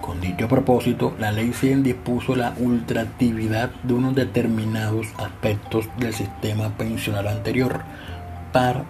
Con 0.00 0.20
dicho 0.20 0.48
propósito, 0.48 1.14
la 1.18 1.32
Ley 1.32 1.52
100 1.52 1.82
dispuso 1.82 2.34
la 2.34 2.54
ultractividad 2.58 3.70
de 3.82 3.94
unos 3.94 4.14
determinados 4.14 5.06
aspectos 5.18 5.86
del 5.98 6.12
sistema 6.12 6.76
pensional 6.76 7.28
anterior 7.28 7.80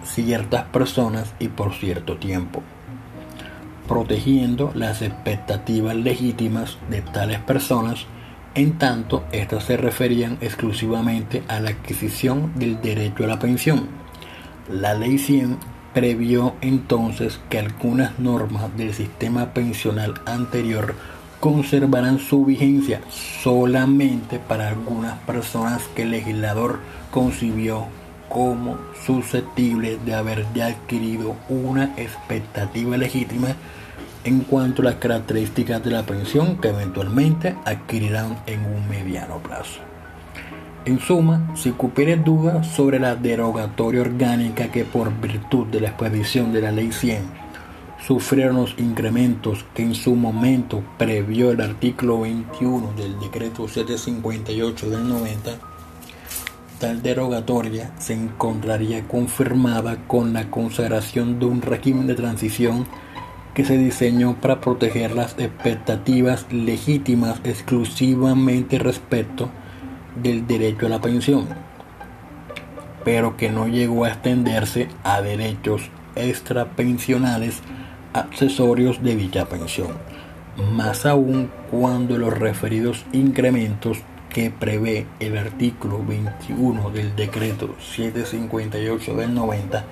ciertas 0.03 0.63
personas 0.65 1.33
y 1.39 1.47
por 1.49 1.73
cierto 1.73 2.17
tiempo 2.17 2.63
protegiendo 3.91 4.71
las 4.73 5.01
expectativas 5.01 5.97
legítimas 5.97 6.77
de 6.89 7.01
tales 7.01 7.39
personas, 7.39 8.05
en 8.55 8.77
tanto 8.77 9.25
éstas 9.33 9.65
se 9.65 9.75
referían 9.75 10.37
exclusivamente 10.39 11.43
a 11.49 11.59
la 11.59 11.71
adquisición 11.71 12.53
del 12.55 12.81
derecho 12.81 13.25
a 13.25 13.27
la 13.27 13.39
pensión. 13.39 13.89
La 14.71 14.93
Ley 14.93 15.17
100 15.17 15.57
previó 15.93 16.55
entonces 16.61 17.41
que 17.49 17.59
algunas 17.59 18.17
normas 18.17 18.75
del 18.77 18.93
sistema 18.93 19.53
pensional 19.53 20.13
anterior 20.25 20.95
conservarán 21.41 22.19
su 22.19 22.45
vigencia 22.45 23.01
solamente 23.09 24.39
para 24.39 24.69
algunas 24.69 25.17
personas 25.23 25.81
que 25.95 26.03
el 26.03 26.11
legislador 26.11 26.79
concibió 27.11 27.87
como 28.31 28.77
susceptibles 29.05 30.03
de 30.05 30.13
haber 30.13 30.45
ya 30.53 30.67
adquirido 30.67 31.35
una 31.49 31.93
expectativa 31.97 32.95
legítima 32.95 33.49
en 34.23 34.41
cuanto 34.41 34.81
a 34.81 34.85
las 34.85 34.95
características 34.95 35.83
de 35.83 35.91
la 35.91 36.03
pensión 36.03 36.57
que 36.57 36.69
eventualmente 36.69 37.55
adquirirán 37.65 38.37
en 38.45 38.65
un 38.65 38.87
mediano 38.87 39.39
plazo. 39.39 39.81
En 40.85 40.99
suma, 40.99 41.53
si 41.55 41.71
cupiere 41.71 42.15
dudas 42.15 42.67
sobre 42.67 42.99
la 42.99 43.15
derogatoria 43.15 44.01
orgánica 44.01 44.71
que 44.71 44.85
por 44.85 45.13
virtud 45.19 45.67
de 45.67 45.81
la 45.81 45.89
expedición 45.89 46.53
de 46.53 46.61
la 46.61 46.71
Ley 46.71 46.91
100 46.91 47.41
sufrieron 48.05 48.55
los 48.55 48.75
incrementos 48.79 49.65
que 49.75 49.83
en 49.83 49.93
su 49.93 50.15
momento 50.15 50.83
previó 50.97 51.51
el 51.51 51.61
artículo 51.61 52.21
21 52.21 52.93
del 52.93 53.19
decreto 53.19 53.67
758 53.67 54.89
del 54.89 55.07
90, 55.07 55.70
tal 56.81 57.03
derogatoria 57.03 57.91
se 57.99 58.13
encontraría 58.13 59.07
confirmada 59.07 59.97
con 60.07 60.33
la 60.33 60.49
consagración 60.49 61.37
de 61.37 61.45
un 61.45 61.61
régimen 61.61 62.07
de 62.07 62.15
transición 62.15 62.87
que 63.53 63.63
se 63.63 63.77
diseñó 63.77 64.41
para 64.41 64.61
proteger 64.61 65.11
las 65.11 65.37
expectativas 65.37 66.51
legítimas 66.51 67.39
exclusivamente 67.43 68.79
respecto 68.79 69.51
del 70.23 70.47
derecho 70.47 70.87
a 70.87 70.89
la 70.89 71.01
pensión, 71.01 71.49
pero 73.05 73.37
que 73.37 73.51
no 73.51 73.67
llegó 73.67 74.05
a 74.05 74.09
extenderse 74.09 74.87
a 75.03 75.21
derechos 75.21 75.83
extrapensionales 76.15 77.61
accesorios 78.13 79.03
de 79.03 79.15
dicha 79.15 79.45
pensión, 79.45 79.91
más 80.73 81.05
aún 81.05 81.51
cuando 81.69 82.17
los 82.17 82.35
referidos 82.35 83.05
incrementos 83.13 83.99
que 84.33 84.49
prevé 84.49 85.05
el 85.19 85.37
artículo 85.37 86.03
21 86.05 86.89
del 86.91 87.15
decreto 87.15 87.75
758 87.79 89.15
del 89.15 89.33
90 89.33 89.85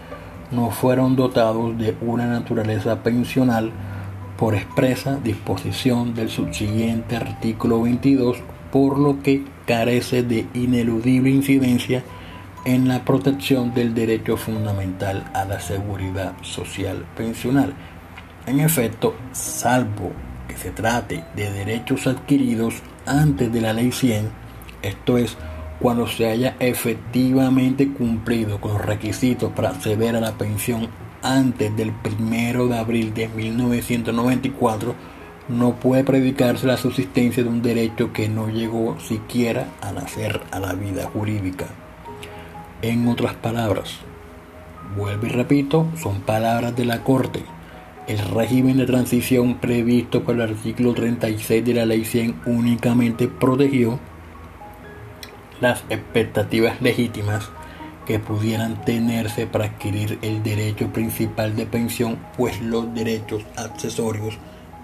no 0.51 0.71
fueron 0.71 1.15
dotados 1.15 1.77
de 1.77 1.95
una 2.01 2.25
naturaleza 2.25 3.03
pensional 3.03 3.71
por 4.37 4.55
expresa 4.55 5.19
disposición 5.23 6.15
del 6.15 6.29
subsiguiente 6.29 7.17
artículo 7.17 7.81
22, 7.81 8.37
por 8.71 8.97
lo 8.97 9.21
que 9.21 9.43
carece 9.67 10.23
de 10.23 10.47
ineludible 10.53 11.29
incidencia 11.29 12.03
en 12.65 12.87
la 12.87 13.03
protección 13.03 13.73
del 13.73 13.93
derecho 13.93 14.37
fundamental 14.37 15.29
a 15.33 15.45
la 15.45 15.59
seguridad 15.59 16.33
social 16.41 17.05
pensional. 17.15 17.73
En 18.47 18.59
efecto, 18.59 19.15
salvo 19.33 20.11
que 20.47 20.57
se 20.57 20.71
trate 20.71 21.23
de 21.35 21.51
derechos 21.51 22.07
adquiridos 22.07 22.81
antes 23.09 23.51
de 23.51 23.61
la 23.61 23.73
ley 23.73 23.91
100, 23.91 24.29
esto 24.81 25.17
es, 25.17 25.35
cuando 25.79 26.07
se 26.07 26.27
haya 26.27 26.55
efectivamente 26.59 27.89
cumplido 27.91 28.61
con 28.61 28.73
los 28.73 28.85
requisitos 28.85 29.51
para 29.51 29.69
acceder 29.69 30.15
a 30.15 30.21
la 30.21 30.37
pensión 30.37 30.87
antes 31.21 31.75
del 31.75 31.91
1 32.19 32.67
de 32.67 32.77
abril 32.77 33.13
de 33.13 33.27
1994, 33.27 34.95
no 35.49 35.75
puede 35.75 36.03
predicarse 36.03 36.67
la 36.67 36.77
subsistencia 36.77 37.43
de 37.43 37.49
un 37.49 37.61
derecho 37.61 38.13
que 38.13 38.29
no 38.29 38.49
llegó 38.49 38.99
siquiera 38.99 39.67
a 39.81 39.91
nacer 39.91 40.41
a 40.51 40.59
la 40.59 40.73
vida 40.73 41.05
jurídica. 41.05 41.65
En 42.81 43.07
otras 43.07 43.33
palabras, 43.33 43.97
vuelvo 44.95 45.25
y 45.25 45.29
repito, 45.29 45.87
son 46.01 46.21
palabras 46.21 46.75
de 46.75 46.85
la 46.85 47.03
Corte. 47.03 47.43
El 48.09 48.17
régimen 48.17 48.77
de 48.77 48.87
transición 48.87 49.59
previsto 49.59 50.23
por 50.23 50.33
el 50.33 50.41
artículo 50.41 50.95
36 50.95 51.63
de 51.63 51.73
la 51.75 51.85
Ley 51.85 52.03
100 52.05 52.41
únicamente 52.47 53.27
protegió 53.27 53.99
las 55.61 55.83
expectativas 55.91 56.81
legítimas 56.81 57.51
que 58.07 58.17
pudieran 58.17 58.83
tenerse 58.83 59.45
para 59.45 59.65
adquirir 59.65 60.17
el 60.23 60.41
derecho 60.41 60.91
principal 60.91 61.55
de 61.55 61.67
pensión, 61.67 62.17
pues 62.35 62.59
los 62.61 62.91
derechos 62.95 63.43
accesorios 63.55 64.39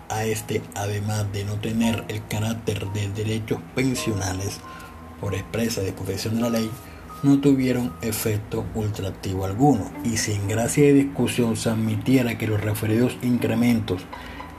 a 0.08 0.26
este, 0.26 0.62
además 0.76 1.26
de 1.34 1.46
no 1.46 1.56
tener 1.56 2.04
el 2.10 2.24
carácter 2.28 2.86
de 2.90 3.10
derechos 3.10 3.58
pensionales 3.74 4.60
por 5.20 5.34
expresa 5.34 5.82
disposición 5.82 6.36
de 6.36 6.42
la 6.42 6.50
ley, 6.52 6.70
no 7.23 7.39
tuvieron 7.39 7.93
efecto 8.01 8.65
ultractivo 8.75 9.45
alguno. 9.45 9.91
Y 10.04 10.17
si 10.17 10.34
en 10.34 10.47
gracia 10.47 10.84
de 10.86 10.93
discusión 10.93 11.56
se 11.56 11.69
admitiera 11.69 12.38
que 12.38 12.47
los 12.47 12.62
referidos 12.62 13.17
incrementos 13.21 14.06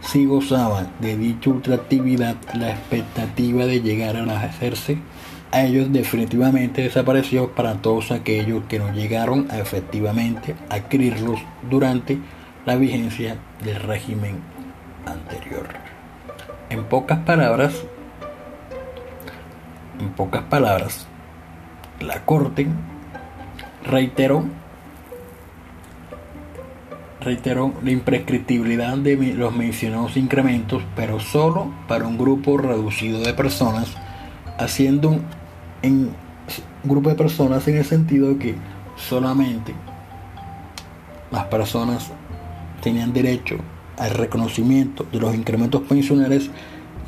si 0.01 0.25
gozaban 0.25 0.93
de 1.01 1.17
dicha 1.17 1.51
ultractividad, 1.51 2.37
la 2.55 2.71
expectativa 2.71 3.67
de 3.67 3.81
llegar 3.81 4.17
a 4.17 4.41
hacerse 4.43 4.99
a 5.51 5.63
ellos 5.63 5.93
definitivamente 5.93 6.83
desapareció 6.83 7.55
para 7.55 7.75
todos 7.75 8.11
aquellos 8.11 8.65
que 8.69 8.79
no 8.79 8.93
llegaron 8.93 9.49
a 9.51 9.59
efectivamente 9.59 10.55
adquirirlos 10.69 11.41
durante 11.69 12.19
la 12.67 12.77
vigencia 12.77 13.37
del 13.65 13.77
régimen 13.77 14.41
anterior. 15.07 15.67
En 16.69 16.85
pocas 16.85 17.21
palabras, 17.21 17.83
en 20.01 20.11
pocas 20.11 20.43
palabras, 20.43 21.07
la 22.01 22.25
Corte 22.25 22.67
reiteró 23.85 24.45
reiteró 27.27 27.75
la 27.83 27.91
imprescriptibilidad 27.91 28.97
de 28.97 29.17
los 29.35 29.53
mencionados 29.53 30.17
incrementos, 30.17 30.85
pero 30.95 31.19
solo 31.19 31.73
para 31.89 32.07
un 32.07 32.17
grupo 32.17 32.57
reducido 32.57 33.19
de 33.21 33.35
personas, 33.35 33.89
haciendo 34.59 35.19
un, 35.83 36.13
grupo 36.85 37.09
de 37.09 37.17
personas 37.17 37.67
en 37.67 37.79
el 37.79 37.85
sentido 37.85 38.29
de 38.29 38.39
que 38.39 38.55
solamente 38.97 39.75
las 41.33 41.47
personas 41.47 42.13
tenían 42.81 43.13
derecho 43.13 43.57
al 43.99 44.11
reconocimiento 44.11 45.05
de 45.11 45.19
los 45.19 45.35
incrementos 45.35 45.83
pensionales 45.83 46.49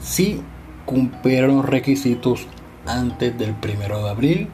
si 0.01 0.41
cumplieron 0.85 1.59
los 1.59 1.65
requisitos 1.65 2.49
antes 2.87 3.39
del 3.39 3.55
1 3.63 4.03
de 4.03 4.11
abril 4.11 4.49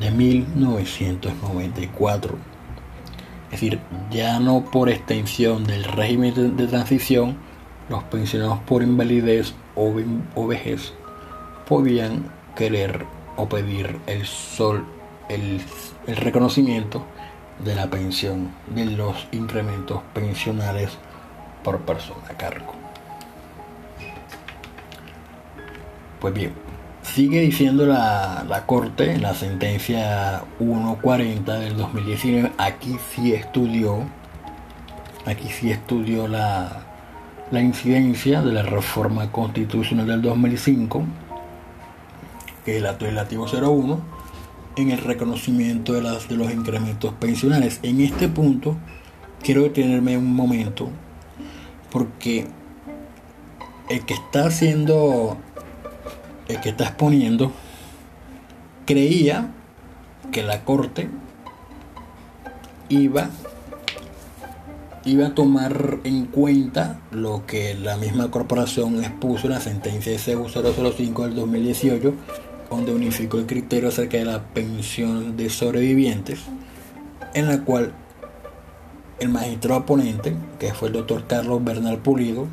de 0.00 0.10
1994. 0.10 2.36
Es 3.44 3.50
decir, 3.50 3.78
ya 4.10 4.40
no 4.40 4.64
por 4.64 4.88
extensión 4.88 5.62
del 5.64 5.84
régimen 5.84 6.56
de, 6.56 6.66
transición, 6.66 7.36
los 7.88 8.02
pensionados 8.04 8.58
por 8.60 8.82
invalidez 8.82 9.54
o, 9.74 9.92
vejez 10.46 10.94
podían 11.66 12.30
querer 12.56 13.04
o 13.36 13.46
pedir 13.48 13.98
el 14.06 14.24
sol, 14.26 14.84
el, 15.28 15.60
el 16.06 16.16
reconocimiento 16.16 17.04
de 17.64 17.74
la 17.74 17.90
pensión 17.90 18.52
de 18.74 18.84
los 18.86 19.28
incrementos 19.32 20.00
pensionales 20.14 20.96
por 21.62 21.80
persona 21.80 22.22
a 22.30 22.36
cargo. 22.36 22.74
Pues 26.20 26.34
bien, 26.34 26.52
sigue 27.14 27.40
diciendo 27.40 27.86
la, 27.86 28.44
la 28.48 28.66
Corte 28.66 29.18
la 29.18 29.34
sentencia 29.34 30.44
140 30.58 31.58
del 31.58 31.76
2019, 31.76 32.52
aquí 32.58 32.96
sí 33.12 33.32
estudió, 33.32 34.04
aquí 35.26 35.48
sí 35.48 35.70
estudió 35.70 36.28
la, 36.28 36.84
la 37.50 37.60
incidencia 37.60 38.42
de 38.42 38.52
la 38.52 38.62
reforma 38.62 39.30
constitucional 39.32 40.06
del 40.06 40.22
2005, 40.22 41.04
que 42.64 42.76
es 42.76 42.82
el 42.82 42.86
acto 42.86 43.04
legislativo 43.04 43.46
01, 43.46 44.00
en 44.76 44.90
el 44.90 44.98
reconocimiento 44.98 45.92
de, 45.92 46.02
las, 46.02 46.28
de 46.28 46.36
los 46.36 46.52
incrementos 46.52 47.12
pensionales. 47.14 47.80
En 47.82 48.00
este 48.00 48.28
punto 48.28 48.76
quiero 49.42 49.62
detenerme 49.62 50.16
un 50.16 50.32
momento 50.34 50.90
porque 51.90 52.46
el 53.88 54.04
que 54.06 54.14
está 54.14 54.46
haciendo 54.46 55.36
que 56.56 56.70
está 56.70 56.84
exponiendo 56.84 57.52
creía 58.86 59.50
que 60.32 60.42
la 60.42 60.64
corte 60.64 61.08
iba 62.88 63.30
iba 65.04 65.28
a 65.28 65.34
tomar 65.34 65.98
en 66.04 66.26
cuenta 66.26 67.00
lo 67.10 67.46
que 67.46 67.74
la 67.74 67.96
misma 67.96 68.30
corporación 68.30 69.02
expuso 69.02 69.46
en 69.46 69.54
la 69.54 69.60
sentencia 69.60 70.12
de 70.12 70.18
CEU 70.18 70.46
005 70.48 71.24
del 71.24 71.34
2018 71.34 72.14
donde 72.68 72.94
unificó 72.94 73.38
el 73.38 73.46
criterio 73.46 73.88
acerca 73.88 74.18
de 74.18 74.24
la 74.24 74.42
pensión 74.42 75.36
de 75.36 75.50
sobrevivientes 75.50 76.40
en 77.34 77.48
la 77.48 77.64
cual 77.64 77.92
el 79.20 79.28
magistrado 79.28 79.80
oponente, 79.80 80.34
que 80.58 80.72
fue 80.72 80.88
el 80.88 80.94
doctor 80.94 81.26
Carlos 81.26 81.62
Bernal 81.62 81.98
Pulido, 81.98 82.48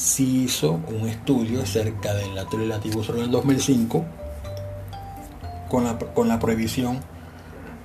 sí 0.00 0.44
hizo 0.44 0.80
un 0.88 1.06
estudio 1.06 1.60
acerca 1.60 2.14
del 2.14 2.38
acto 2.38 2.56
legislativo 2.56 3.04
sobre 3.04 3.20
el 3.20 3.30
2005 3.30 4.06
con 5.68 5.84
la, 5.84 5.98
con 5.98 6.26
la 6.26 6.38
prohibición 6.38 7.00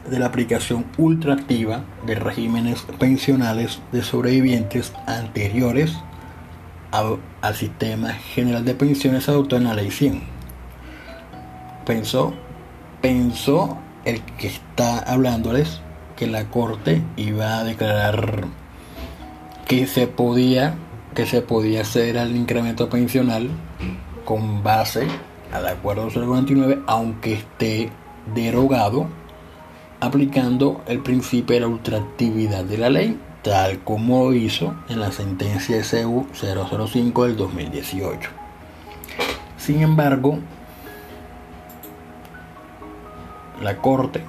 de 0.09 0.19
la 0.19 0.27
aplicación 0.27 0.85
ultraactiva 0.97 1.83
de 2.07 2.15
regímenes 2.15 2.83
pensionales 2.99 3.81
de 3.91 4.01
sobrevivientes 4.01 4.93
anteriores 5.07 5.93
al 6.91 7.55
sistema 7.55 8.13
general 8.13 8.63
de 8.63 8.75
pensiones 8.75 9.27
adoptado 9.27 9.61
en 9.61 9.67
la 9.67 9.73
ley 9.73 9.91
100. 9.91 10.23
Pensó, 11.85 12.33
pensó 13.01 13.77
el 14.05 14.21
que 14.37 14.47
está 14.47 14.99
hablándoles 14.99 15.81
que 16.15 16.27
la 16.27 16.45
corte 16.45 17.01
iba 17.17 17.57
a 17.57 17.65
declarar 17.65 18.45
que 19.67 19.85
se 19.87 20.07
podía 20.07 20.77
que 21.15 21.25
se 21.25 21.41
podía 21.41 21.81
hacer 21.81 22.17
al 22.19 22.35
incremento 22.35 22.89
pensional 22.89 23.49
con 24.25 24.61
base 24.61 25.07
al 25.51 25.65
acuerdo 25.67 26.09
049 26.09 26.81
aunque 26.85 27.33
esté 27.33 27.89
derogado 28.35 29.07
aplicando 30.01 30.83
el 30.87 30.99
principio 30.99 31.55
de 31.55 31.61
la 31.61 31.67
ultraactividad 31.67 32.65
de 32.65 32.77
la 32.77 32.89
ley 32.89 33.19
tal 33.43 33.79
como 33.79 34.33
hizo 34.33 34.75
en 34.89 34.99
la 34.99 35.11
sentencia 35.11 35.81
SU 35.83 36.27
005 36.33 37.25
del 37.25 37.37
2018 37.37 38.29
sin 39.57 39.81
embargo 39.81 40.39
la 43.61 43.77
corte 43.77 44.21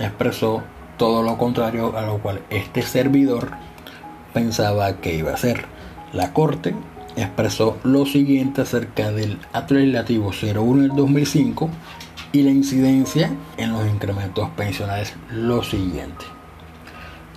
expresó 0.00 0.62
todo 0.96 1.22
lo 1.22 1.38
contrario 1.38 1.96
a 1.96 2.02
lo 2.02 2.18
cual 2.18 2.40
este 2.50 2.82
servidor 2.82 3.50
pensaba 4.36 5.00
que 5.00 5.16
iba 5.16 5.32
a 5.32 5.38
ser. 5.38 5.64
La 6.12 6.34
Corte 6.34 6.74
expresó 7.16 7.78
lo 7.84 8.04
siguiente 8.04 8.60
acerca 8.60 9.10
del 9.10 9.38
acto 9.54 9.72
legislativo 9.72 10.30
01 10.30 10.82
del 10.82 10.94
2005 10.94 11.70
y 12.32 12.42
la 12.42 12.50
incidencia 12.50 13.30
en 13.56 13.72
los 13.72 13.88
incrementos 13.88 14.50
pensionales 14.50 15.14
lo 15.32 15.62
siguiente. 15.62 16.26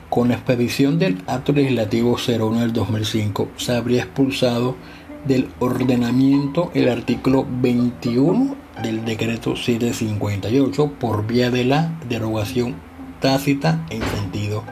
Con 0.10 0.28
la 0.28 0.34
expedición 0.34 1.00
del 1.00 1.24
acto 1.26 1.54
legislativo 1.54 2.18
01 2.18 2.60
del 2.60 2.74
2005 2.74 3.48
se 3.56 3.78
habría 3.78 4.04
expulsado 4.04 4.76
del 5.24 5.48
ordenamiento 5.60 6.70
el 6.74 6.90
artículo 6.90 7.48
21 7.50 8.58
del 8.84 9.06
decreto 9.06 9.56
758 9.56 10.92
por 11.00 11.26
vía 11.26 11.50
de 11.50 11.64
la 11.64 11.98
derogación 12.10 12.76
tácita 13.22 13.86
en 13.90 14.02
sentido 14.04 14.66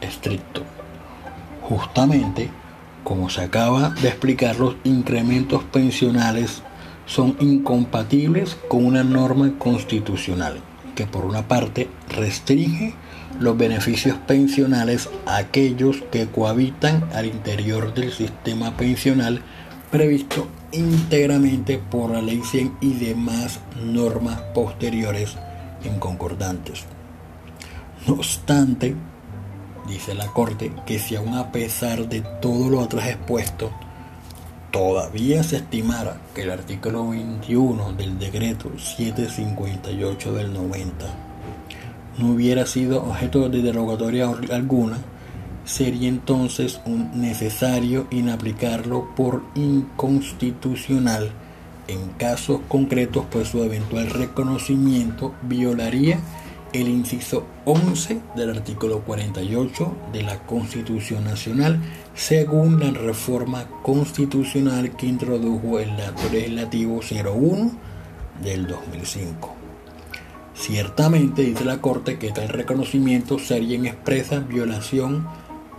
estricto. 0.00 0.62
Justamente, 1.70 2.50
como 3.04 3.30
se 3.30 3.42
acaba 3.42 3.90
de 3.90 4.08
explicar, 4.08 4.58
los 4.58 4.74
incrementos 4.82 5.62
pensionales 5.62 6.62
son 7.06 7.36
incompatibles 7.38 8.56
con 8.68 8.84
una 8.84 9.04
norma 9.04 9.52
constitucional 9.56 10.60
que 10.96 11.06
por 11.06 11.24
una 11.24 11.46
parte 11.46 11.88
restringe 12.08 12.94
los 13.38 13.56
beneficios 13.56 14.18
pensionales 14.26 15.08
a 15.26 15.36
aquellos 15.36 16.02
que 16.10 16.26
cohabitan 16.26 17.08
al 17.14 17.26
interior 17.26 17.94
del 17.94 18.10
sistema 18.10 18.76
pensional 18.76 19.40
previsto 19.92 20.48
íntegramente 20.72 21.78
por 21.78 22.10
la 22.10 22.20
ley 22.20 22.42
100 22.44 22.78
y 22.80 22.94
demás 22.94 23.60
normas 23.80 24.40
posteriores 24.54 25.36
en 25.84 26.00
concordantes. 26.00 26.84
No 28.08 28.14
obstante, 28.14 28.96
dice 29.90 30.14
la 30.14 30.28
Corte, 30.28 30.72
que 30.86 30.98
si 30.98 31.16
aún 31.16 31.34
a 31.34 31.50
pesar 31.50 32.08
de 32.08 32.22
todo 32.40 32.70
lo 32.70 32.80
atrás 32.80 33.08
expuesto, 33.08 33.70
todavía 34.70 35.42
se 35.42 35.56
estimara 35.56 36.20
que 36.34 36.42
el 36.42 36.50
artículo 36.50 37.08
21 37.08 37.92
del 37.94 38.18
decreto 38.18 38.70
758 38.78 40.32
del 40.32 40.52
90 40.52 41.06
no 42.18 42.32
hubiera 42.32 42.66
sido 42.66 43.02
objeto 43.02 43.48
de 43.48 43.62
derogatoria 43.62 44.30
alguna, 44.50 44.98
sería 45.64 46.08
entonces 46.08 46.80
un 46.84 47.10
necesario 47.20 48.06
inaplicarlo 48.10 49.08
por 49.16 49.42
inconstitucional. 49.54 51.30
En 51.88 52.10
casos 52.18 52.60
concretos, 52.68 53.24
pues 53.30 53.48
su 53.48 53.62
eventual 53.64 54.10
reconocimiento 54.10 55.34
violaría 55.42 56.20
el 56.72 56.88
inciso 56.88 57.44
11 57.64 58.20
del 58.36 58.50
artículo 58.50 59.00
48 59.00 59.96
de 60.12 60.22
la 60.22 60.38
Constitución 60.46 61.24
Nacional, 61.24 61.80
según 62.14 62.80
la 62.80 62.90
reforma 62.90 63.66
constitucional 63.82 64.96
que 64.96 65.06
introdujo 65.06 65.78
el 65.78 65.90
acto 66.00 66.28
legislativo 66.32 67.00
01 67.00 67.72
del 68.42 68.66
2005. 68.66 69.54
Ciertamente 70.54 71.42
dice 71.42 71.64
la 71.64 71.80
Corte 71.80 72.18
que 72.18 72.32
tal 72.32 72.48
reconocimiento 72.48 73.38
sería 73.38 73.76
en 73.76 73.86
expresa 73.86 74.40
violación 74.40 75.26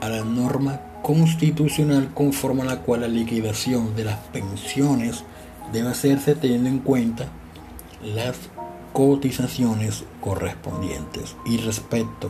a 0.01 0.09
la 0.09 0.23
norma 0.23 0.81
constitucional 1.03 2.11
conforme 2.13 2.63
a 2.63 2.65
la 2.65 2.79
cual 2.79 3.01
la 3.01 3.07
liquidación 3.07 3.95
de 3.95 4.05
las 4.05 4.17
pensiones 4.29 5.23
debe 5.71 5.89
hacerse 5.89 6.35
teniendo 6.35 6.69
en 6.69 6.79
cuenta 6.79 7.27
las 8.03 8.37
cotizaciones 8.93 10.03
correspondientes 10.19 11.35
y 11.45 11.57
respecto 11.57 12.29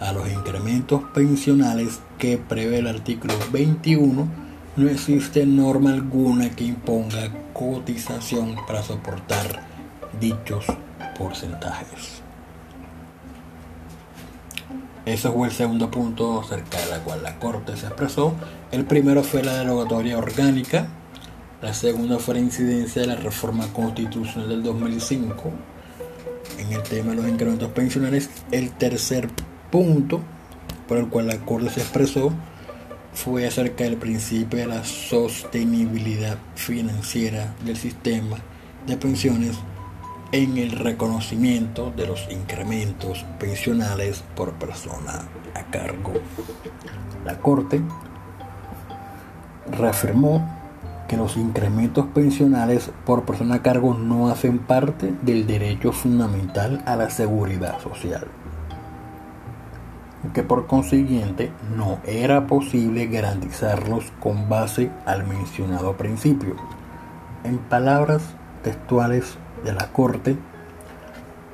a 0.00 0.12
los 0.12 0.30
incrementos 0.30 1.02
pensionales 1.14 2.00
que 2.18 2.38
prevé 2.38 2.78
el 2.78 2.88
artículo 2.88 3.34
21 3.52 4.28
no 4.76 4.88
existe 4.88 5.44
norma 5.46 5.92
alguna 5.92 6.50
que 6.50 6.64
imponga 6.64 7.30
cotización 7.52 8.56
para 8.66 8.82
soportar 8.82 9.62
dichos 10.20 10.64
porcentajes. 11.18 12.22
Ese 15.04 15.30
fue 15.30 15.48
el 15.48 15.52
segundo 15.52 15.90
punto 15.90 16.40
acerca 16.40 16.78
de 16.78 16.90
la 16.90 16.98
cual 17.00 17.22
la 17.22 17.38
Corte 17.38 17.76
se 17.76 17.86
expresó. 17.86 18.34
El 18.70 18.84
primero 18.84 19.22
fue 19.24 19.42
la 19.42 19.56
derogatoria 19.56 20.18
orgánica. 20.18 20.88
La 21.62 21.74
segunda 21.74 22.18
fue 22.18 22.34
la 22.34 22.40
incidencia 22.40 23.02
de 23.02 23.08
la 23.08 23.16
reforma 23.16 23.66
constitucional 23.72 24.48
del 24.48 24.62
2005 24.62 25.52
en 26.60 26.72
el 26.72 26.82
tema 26.82 27.10
de 27.10 27.16
los 27.16 27.28
incrementos 27.28 27.70
pensionales. 27.70 28.30
El 28.50 28.70
tercer 28.70 29.28
punto 29.70 30.20
por 30.86 30.98
el 30.98 31.08
cual 31.08 31.28
la 31.28 31.38
Corte 31.38 31.70
se 31.70 31.80
expresó 31.80 32.32
fue 33.12 33.46
acerca 33.46 33.84
del 33.84 33.96
principio 33.96 34.58
de 34.58 34.66
la 34.66 34.84
sostenibilidad 34.84 36.38
financiera 36.54 37.54
del 37.64 37.76
sistema 37.76 38.38
de 38.86 38.96
pensiones 38.96 39.56
en 40.32 40.58
el 40.58 40.72
reconocimiento 40.72 41.92
de 41.96 42.06
los 42.06 42.28
incrementos 42.30 43.24
pensionales 43.38 44.22
por 44.36 44.52
persona 44.54 45.28
a 45.54 45.64
cargo. 45.70 46.12
La 47.24 47.38
Corte 47.38 47.80
reafirmó 49.70 50.59
que 51.10 51.16
los 51.16 51.36
incrementos 51.36 52.06
pensionales 52.14 52.92
por 53.04 53.24
persona 53.24 53.56
a 53.56 53.62
cargo 53.62 53.94
no 53.94 54.28
hacen 54.28 54.60
parte 54.60 55.12
del 55.22 55.44
derecho 55.44 55.90
fundamental 55.90 56.84
a 56.86 56.94
la 56.94 57.10
seguridad 57.10 57.80
social 57.80 58.28
que 60.34 60.44
por 60.44 60.68
consiguiente 60.68 61.50
no 61.76 61.98
era 62.04 62.46
posible 62.46 63.08
garantizarlos 63.08 64.12
con 64.20 64.48
base 64.48 64.92
al 65.04 65.26
mencionado 65.26 65.96
principio. 65.96 66.54
En 67.42 67.58
palabras 67.58 68.22
textuales 68.62 69.36
de 69.64 69.72
la 69.72 69.90
Corte 69.92 70.36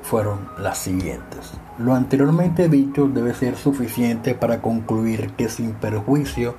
fueron 0.03 0.49
las 0.59 0.77
siguientes. 0.77 1.53
Lo 1.79 1.95
anteriormente 1.95 2.69
dicho 2.69 3.07
debe 3.07 3.33
ser 3.33 3.55
suficiente 3.55 4.35
para 4.35 4.61
concluir 4.61 5.31
que 5.31 5.49
sin 5.49 5.71
perjuicio 5.71 6.55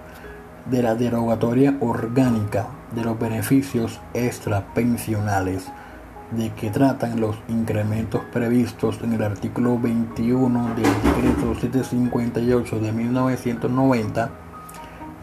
de 0.71 0.83
la 0.83 0.95
derogatoria 0.95 1.77
orgánica 1.81 2.69
de 2.95 3.05
los 3.05 3.19
beneficios 3.19 4.01
extrapensionales 4.15 5.71
de 6.31 6.51
que 6.53 6.71
tratan 6.71 7.21
los 7.21 7.37
incrementos 7.49 8.23
previstos 8.33 8.99
en 9.03 9.15
el 9.15 9.23
artículo 9.23 9.79
21 9.79 10.75
del 10.75 10.85
decreto 10.85 11.55
758 11.59 12.81
de 12.81 12.93
1990, 12.93 14.31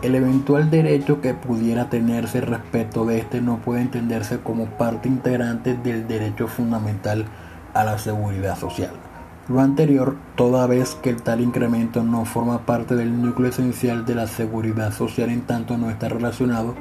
el 0.01 0.15
eventual 0.15 0.69
derecho 0.71 1.21
que 1.21 1.33
pudiera 1.33 1.89
tenerse 1.89 2.41
respecto 2.41 3.05
de 3.05 3.19
este 3.19 3.41
no 3.41 3.57
puede 3.57 3.81
entenderse 3.81 4.39
como 4.39 4.65
parte 4.65 5.07
integrante 5.07 5.75
del 5.75 6.07
derecho 6.07 6.47
fundamental 6.47 7.25
a 7.73 7.83
la 7.83 7.97
seguridad 7.97 8.57
social. 8.57 9.04
Lo 9.47 9.59
anterior, 9.61 10.15
toda 10.35 10.65
vez 10.65 10.95
que 10.95 11.11
el 11.11 11.21
tal 11.21 11.39
incremento 11.39 12.03
no 12.03 12.25
forma 12.25 12.65
parte 12.65 12.95
del 12.95 13.21
núcleo 13.21 13.49
esencial 13.49 14.03
de 14.03 14.15
la 14.15 14.25
seguridad 14.25 14.91
social 14.91 15.29
en 15.29 15.41
tanto 15.41 15.77
no 15.77 15.91
está 15.91 16.09
relacionado 16.09 16.73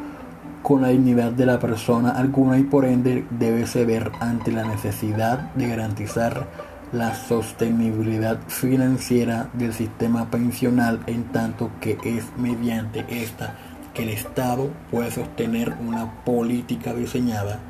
con 0.63 0.81
la 0.81 0.89
dignidad 0.89 1.33
de 1.33 1.45
la 1.45 1.59
persona 1.59 2.13
alguna 2.13 2.59
y 2.59 2.63
por 2.63 2.87
ende 2.87 3.27
debe 3.29 3.67
ver 3.85 4.13
ante 4.21 4.51
la 4.51 4.65
necesidad 4.65 5.53
de 5.53 5.69
garantizar 5.69 6.47
la 6.91 7.15
sostenibilidad 7.15 8.39
financiera 8.49 9.51
del 9.53 9.75
sistema 9.75 10.31
pensional 10.31 11.01
en 11.07 11.25
tanto 11.25 11.71
que 11.83 11.99
es 12.03 12.25
mediante 12.39 13.05
esta 13.11 13.57
que 13.93 14.05
el 14.05 14.09
Estado 14.09 14.71
puede 14.91 15.11
sostener 15.11 15.75
una 15.87 16.25
política 16.25 16.95
diseñada 16.95 17.61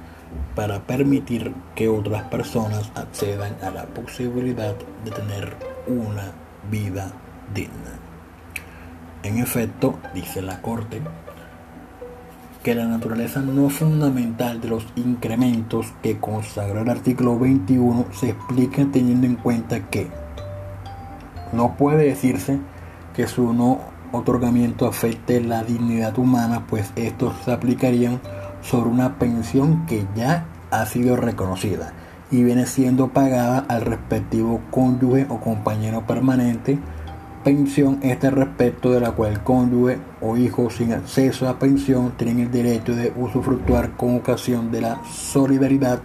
para 0.55 0.81
permitir 0.81 1.53
que 1.75 1.89
otras 1.89 2.25
personas 2.25 2.91
accedan 2.95 3.57
a 3.63 3.71
la 3.71 3.85
posibilidad 3.87 4.75
de 5.05 5.11
tener 5.11 5.55
una 5.87 6.33
vida 6.71 7.13
digna. 7.55 7.99
En 9.23 9.39
efecto, 9.39 9.99
dice 10.15 10.43
la 10.43 10.61
Corte, 10.61 11.01
que 12.63 12.75
la 12.75 12.87
naturaleza 12.87 13.41
no 13.41 13.69
fundamental 13.69 14.61
de 14.61 14.69
los 14.69 14.87
incrementos 14.97 15.93
que 16.03 16.19
consagra 16.19 16.81
el 16.81 16.89
artículo 16.89 17.39
21 17.39 18.07
se 18.13 18.31
explica 18.31 18.87
teniendo 18.91 19.27
en 19.27 19.37
cuenta 19.37 19.91
que 19.91 20.09
no 21.53 21.77
puede 21.77 22.07
decirse 22.07 22.59
que 23.15 23.27
su 23.27 23.53
no 23.53 23.81
otorgamiento 24.13 24.87
afecte 24.87 25.41
la 25.41 25.63
dignidad 25.63 26.19
humana, 26.19 26.67
pues 26.67 26.93
estos 26.97 27.35
se 27.45 27.53
aplicarían 27.53 28.21
sobre 28.65 28.89
una 28.89 29.19
pensión 29.19 29.87
que 29.87 30.07
ya 30.17 30.47
ha 30.71 30.87
sido 30.87 31.17
reconocida 31.17 31.93
y 32.31 32.43
viene 32.43 32.67
siendo 32.67 33.09
pagada 33.09 33.65
al 33.69 33.83
respectivo 33.83 34.61
cónyuge 34.71 35.27
o 35.29 35.39
compañero 35.41 36.07
permanente. 36.07 36.79
Pensión 37.45 37.99
este 38.03 38.31
respecto 38.31 38.91
de 38.91 39.01
la 39.01 39.13
cual 39.13 39.43
cónyuge 39.43 39.99
o 40.23 40.37
hijo 40.37 40.71
sin 40.71 40.95
acceso 40.95 41.49
a 41.49 41.59
pensión 41.59 42.13
tienen 42.17 42.41
el 42.41 42.51
derecho 42.51 42.97
de 42.97 43.13
usufructuar 43.15 43.93
con 43.93 44.17
ocasión 44.17 44.73
de 44.73 44.81
la 44.81 45.01
solidaridad 45.05 46.01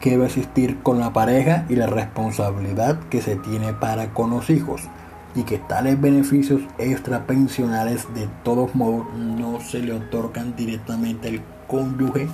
que 0.00 0.10
debe 0.10 0.26
existir 0.26 0.78
con 0.82 0.98
la 0.98 1.12
pareja 1.12 1.66
y 1.68 1.76
la 1.76 1.86
responsabilidad 1.86 2.98
que 3.10 3.20
se 3.20 3.36
tiene 3.36 3.74
para 3.74 4.08
con 4.14 4.30
los 4.30 4.50
hijos 4.50 4.88
y 5.34 5.44
que 5.44 5.58
tales 5.58 6.00
beneficios 6.00 6.62
extrapensionales 6.78 8.12
de 8.14 8.28
todos 8.42 8.74
modos 8.74 9.06
no 9.14 9.60
se 9.60 9.78
le 9.78 9.92
otorgan 9.92 10.56
directamente 10.56 11.28
al 11.28 11.40
cónyuge 11.72 12.28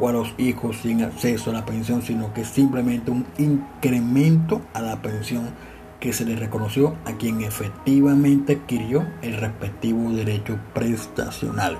o 0.00 0.08
a 0.08 0.12
los 0.12 0.34
hijos 0.36 0.78
sin 0.82 1.04
acceso 1.04 1.50
a 1.50 1.54
la 1.54 1.64
pensión, 1.64 2.02
sino 2.02 2.34
que 2.34 2.44
simplemente 2.44 3.12
un 3.12 3.24
incremento 3.38 4.62
a 4.74 4.80
la 4.80 5.00
pensión 5.00 5.50
que 6.00 6.12
se 6.12 6.24
le 6.24 6.34
reconoció 6.34 6.96
a 7.04 7.12
quien 7.12 7.42
efectivamente 7.42 8.54
adquirió 8.54 9.06
el 9.22 9.36
respectivo 9.36 10.10
derecho 10.10 10.58
prestacional. 10.74 11.78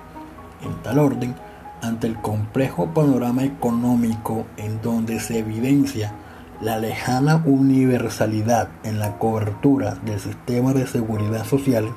En 0.62 0.74
tal 0.82 0.98
orden, 1.00 1.34
ante 1.82 2.06
el 2.06 2.20
complejo 2.20 2.92
panorama 2.94 3.42
económico 3.44 4.46
en 4.56 4.80
donde 4.82 5.18
se 5.18 5.38
evidencia 5.38 6.12
la 6.60 6.78
lejana 6.78 7.42
universalidad 7.46 8.68
en 8.84 8.98
la 8.98 9.16
cobertura 9.16 9.94
del 10.04 10.20
sistema 10.20 10.74
de 10.74 10.86
seguridad 10.86 11.44
social, 11.44 11.88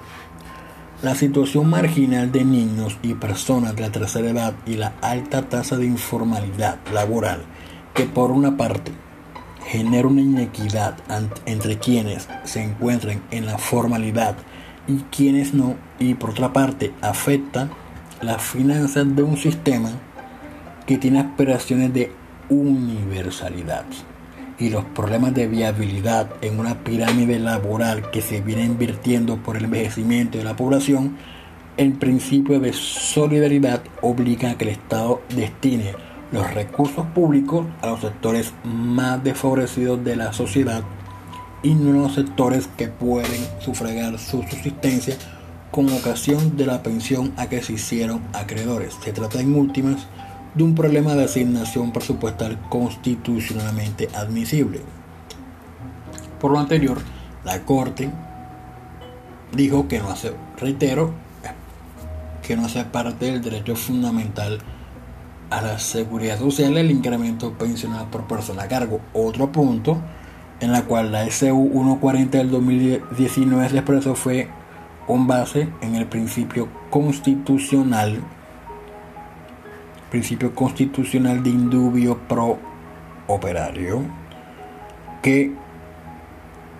la 1.04 1.16
situación 1.16 1.70
marginal 1.70 2.32
de 2.32 2.46
niños 2.46 2.98
y 3.04 3.14
personas 3.14 3.76
de 3.76 3.82
la 3.82 3.92
tercera 3.92 4.30
edad 4.30 4.54
y 4.66 4.76
la 4.76 4.94
alta 5.02 5.50
tasa 5.50 5.76
de 5.76 5.86
informalidad 5.86 6.80
laboral 6.94 7.44
que 7.94 8.06
por 8.06 8.32
una 8.32 8.56
parte 8.56 8.94
genera 9.68 10.08
una 10.08 10.22
inequidad 10.22 10.96
entre 11.46 11.78
quienes 11.78 12.30
se 12.46 12.64
encuentran 12.64 13.22
en 13.32 13.46
la 13.46 13.58
formalidad 13.58 14.38
y 14.88 15.00
quienes 15.12 15.54
no, 15.54 15.76
y 16.00 16.14
por 16.14 16.30
otra 16.30 16.54
parte 16.54 16.94
afecta 17.02 17.70
las 18.22 18.42
finanzas 18.42 19.14
de 19.14 19.24
un 19.24 19.36
sistema 19.36 19.92
que 20.88 20.98
tiene 20.98 21.20
aspiraciones 21.20 21.94
de 21.94 22.14
universalidad 22.48 23.84
y 24.64 24.70
los 24.70 24.86
problemas 24.86 25.34
de 25.34 25.46
viabilidad 25.48 26.30
en 26.42 26.58
una 26.58 26.86
pirámide 26.86 27.38
laboral 27.38 28.10
que 28.12 28.22
se 28.22 28.40
viene 28.40 28.64
invirtiendo 28.64 29.36
por 29.36 29.58
el 29.58 29.66
envejecimiento 29.66 30.38
de 30.38 30.46
la 30.46 30.56
población, 30.56 31.18
el 31.76 31.92
principio 31.92 32.62
de 32.62 32.72
solidaridad 32.72 33.84
obliga 34.02 34.52
a 34.52 34.58
que 34.58 34.64
el 34.64 34.72
Estado 34.72 35.22
destine 35.36 35.96
los 36.32 36.54
recursos 36.54 37.06
públicos 37.08 37.66
a 37.82 37.88
los 37.88 38.00
sectores 38.00 38.54
más 38.64 39.22
desfavorecidos 39.22 40.02
de 40.02 40.16
la 40.16 40.32
sociedad 40.32 40.82
y 41.62 41.76
no 41.76 41.90
a 41.90 42.04
los 42.04 42.16
sectores 42.16 42.70
que 42.78 42.88
pueden 42.88 43.46
sufragar 43.60 44.18
su 44.18 44.44
subsistencia 44.44 45.18
con 45.72 45.92
ocasión 45.92 46.56
de 46.56 46.68
la 46.68 46.82
pensión 46.82 47.34
a 47.36 47.50
que 47.50 47.62
se 47.62 47.74
hicieron 47.74 48.22
acreedores. 48.32 48.96
Se 49.04 49.12
trata 49.12 49.42
en 49.42 49.56
últimas 49.56 50.08
de 50.56 50.64
un 50.64 50.76
problema 50.76 51.16
de 51.16 51.26
asignación 51.26 51.92
presupuestal 51.92 52.60
constitucionalmente 52.70 54.10
admisible. 54.16 54.82
Por 56.40 56.52
lo 56.52 56.60
anterior, 56.60 57.00
la 57.44 57.62
Corte 57.62 58.10
dijo 59.56 59.88
que 59.88 60.00
no 60.00 60.10
hace, 60.10 60.34
reitero, 60.58 61.14
que 62.46 62.56
no 62.56 62.66
hace 62.66 62.84
parte 62.86 63.26
del 63.26 63.42
derecho 63.42 63.76
fundamental 63.76 64.60
a 65.50 65.62
la 65.62 65.80
seguridad 65.80 66.40
social 66.40 66.78
el 66.78 66.92
incremento 66.92 67.54
pensional 67.54 68.08
por 68.10 68.28
persona 68.28 68.64
a 68.64 68.68
cargo. 68.68 69.00
Otro 69.14 69.52
punto 69.52 70.02
en 70.60 70.72
la 70.72 70.84
cual 70.84 71.12
la 71.12 71.26
SU 71.30 71.70
140 71.72 72.38
del 72.38 72.52
2019 72.52 73.70
se 73.70 73.78
expresó 73.78 74.16
fue 74.16 74.50
con 75.08 75.28
base 75.28 75.70
en 75.82 75.96
el 75.96 76.06
principio 76.08 76.70
constitucional 76.90 78.20
principio 80.14 80.54
constitucional 80.54 81.42
de 81.42 81.50
indubio 81.50 82.20
pro 82.28 82.60
operario 83.26 84.04
que 85.24 85.52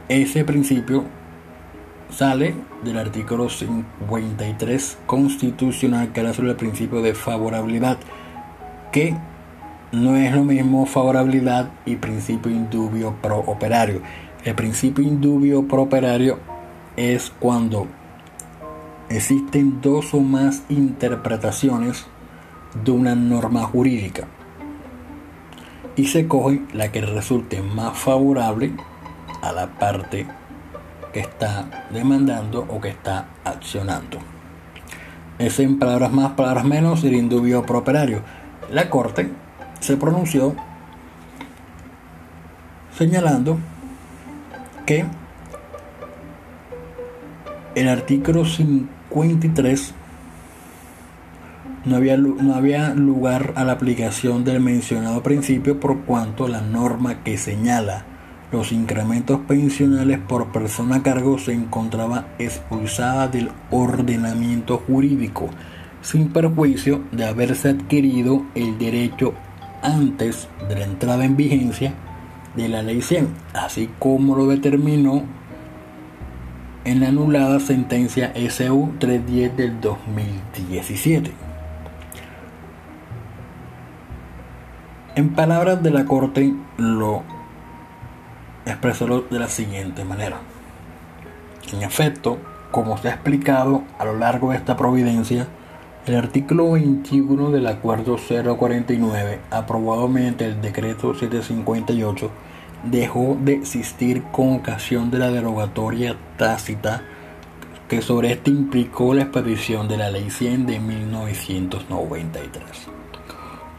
ese 0.08 0.46
principio 0.46 1.06
sale 2.12 2.54
del 2.84 3.00
artículo 3.00 3.50
53 3.50 5.00
constitucional 5.08 6.12
que 6.12 6.20
habla 6.20 6.34
sobre 6.34 6.52
el 6.52 6.58
principio 6.58 7.02
de 7.02 7.16
favorabilidad 7.16 7.98
que 8.92 9.16
no 9.92 10.16
es 10.16 10.32
lo 10.32 10.44
mismo 10.44 10.86
favorabilidad 10.86 11.72
y 11.88 11.96
principio 11.96 12.52
indubio 12.52 13.16
pro 13.20 13.40
operario. 13.40 14.04
El 14.44 14.54
principio 14.54 15.04
indubio 15.04 15.68
pro 15.68 15.82
operario 15.82 16.38
es 16.98 17.34
cuando 17.40 17.88
existen 19.10 19.82
dos 19.82 20.14
o 20.14 20.20
más 20.20 20.62
interpretaciones 20.70 22.06
de 22.84 22.92
una 22.92 23.16
norma 23.16 23.64
jurídica 23.64 24.28
y 25.96 26.08
se 26.08 26.28
coge 26.28 26.62
la 26.74 26.92
que 26.92 27.02
resulte 27.02 27.62
más 27.62 27.98
favorable 27.98 28.74
a 29.42 29.52
la 29.52 29.68
parte 29.68 30.26
que 31.12 31.20
está 31.20 31.86
demandando 31.92 32.66
o 32.68 32.82
que 32.82 32.90
está 32.90 33.28
accionando. 33.44 34.18
Es 35.38 35.60
en 35.60 35.78
palabras 35.78 36.12
más, 36.12 36.32
palabras 36.32 36.66
menos, 36.66 37.04
el 37.04 37.14
indubio 37.14 37.64
properario. 37.66 38.22
La 38.72 38.90
Corte 38.90 39.30
se 39.80 39.98
pronunció 39.98 40.56
señalando 42.98 43.58
que 44.86 45.06
el 47.76 47.90
artículo 47.90 48.46
53 48.46 49.94
no 51.86 51.98
había, 51.98 52.18
no 52.18 52.56
había 52.56 52.94
lugar 52.94 53.54
a 53.56 53.64
la 53.64 53.74
aplicación 53.74 54.44
del 54.44 54.60
mencionado 54.60 55.22
principio 55.24 55.80
por 55.80 56.02
cuanto 56.02 56.48
la 56.48 56.62
norma 56.62 57.24
que 57.24 57.38
señala 57.38 58.06
los 58.54 58.72
incrementos 58.72 59.40
pensionales 59.48 60.20
por 60.20 60.52
persona 60.52 60.98
a 60.98 61.04
cargo 61.04 61.40
se 61.40 61.54
encontraba 61.54 62.28
expulsada 62.38 63.28
del 63.28 63.50
ordenamiento 63.72 64.78
jurídico, 64.78 65.50
sin 66.02 66.30
perjuicio 66.30 67.02
de 67.12 67.26
haberse 67.26 67.70
adquirido 67.70 68.46
el 68.54 68.78
derecho 68.78 69.34
antes 69.82 70.48
de 70.70 70.76
la 70.76 70.86
entrada 70.86 71.26
en 71.26 71.36
vigencia 71.36 71.94
de 72.56 72.70
la 72.70 72.84
Ley 72.84 73.02
100, 73.02 73.28
así 73.54 73.90
como 73.98 74.36
lo 74.36 74.46
determinó 74.46 75.24
en 76.86 77.00
la 77.00 77.08
anulada 77.08 77.60
sentencia 77.60 78.34
SU 78.36 78.92
310 79.00 79.58
del 79.58 79.82
2017. 79.82 81.53
En 85.16 85.36
palabras 85.36 85.84
de 85.84 85.92
la 85.92 86.06
Corte 86.06 86.56
lo 86.78 87.22
expresó 88.66 89.22
de 89.22 89.38
la 89.38 89.48
siguiente 89.48 90.04
manera. 90.04 90.38
En 91.72 91.84
efecto, 91.84 92.40
como 92.72 92.98
se 92.98 93.10
ha 93.10 93.12
explicado 93.12 93.84
a 94.00 94.06
lo 94.06 94.18
largo 94.18 94.50
de 94.50 94.58
esta 94.58 94.76
providencia, 94.76 95.48
el 96.08 96.16
artículo 96.16 96.72
21 96.72 97.52
del 97.52 97.68
Acuerdo 97.68 98.18
049, 98.18 99.40
aprobado 99.52 100.08
mediante 100.08 100.46
el 100.46 100.64
Decreto 100.64 101.14
758, 101.14 102.32
dejó 102.86 103.38
de 103.40 103.54
existir 103.54 104.24
con 104.32 104.56
ocasión 104.56 105.12
de 105.12 105.20
la 105.20 105.30
derogatoria 105.30 106.18
tácita 106.38 107.04
que 107.88 108.02
sobre 108.02 108.32
este 108.32 108.50
implicó 108.50 109.14
la 109.14 109.22
expedición 109.22 109.88
de 109.88 109.98
la 109.98 110.10
Ley 110.10 110.32
100 110.32 110.66
de 110.66 110.80
1993. 110.80 113.03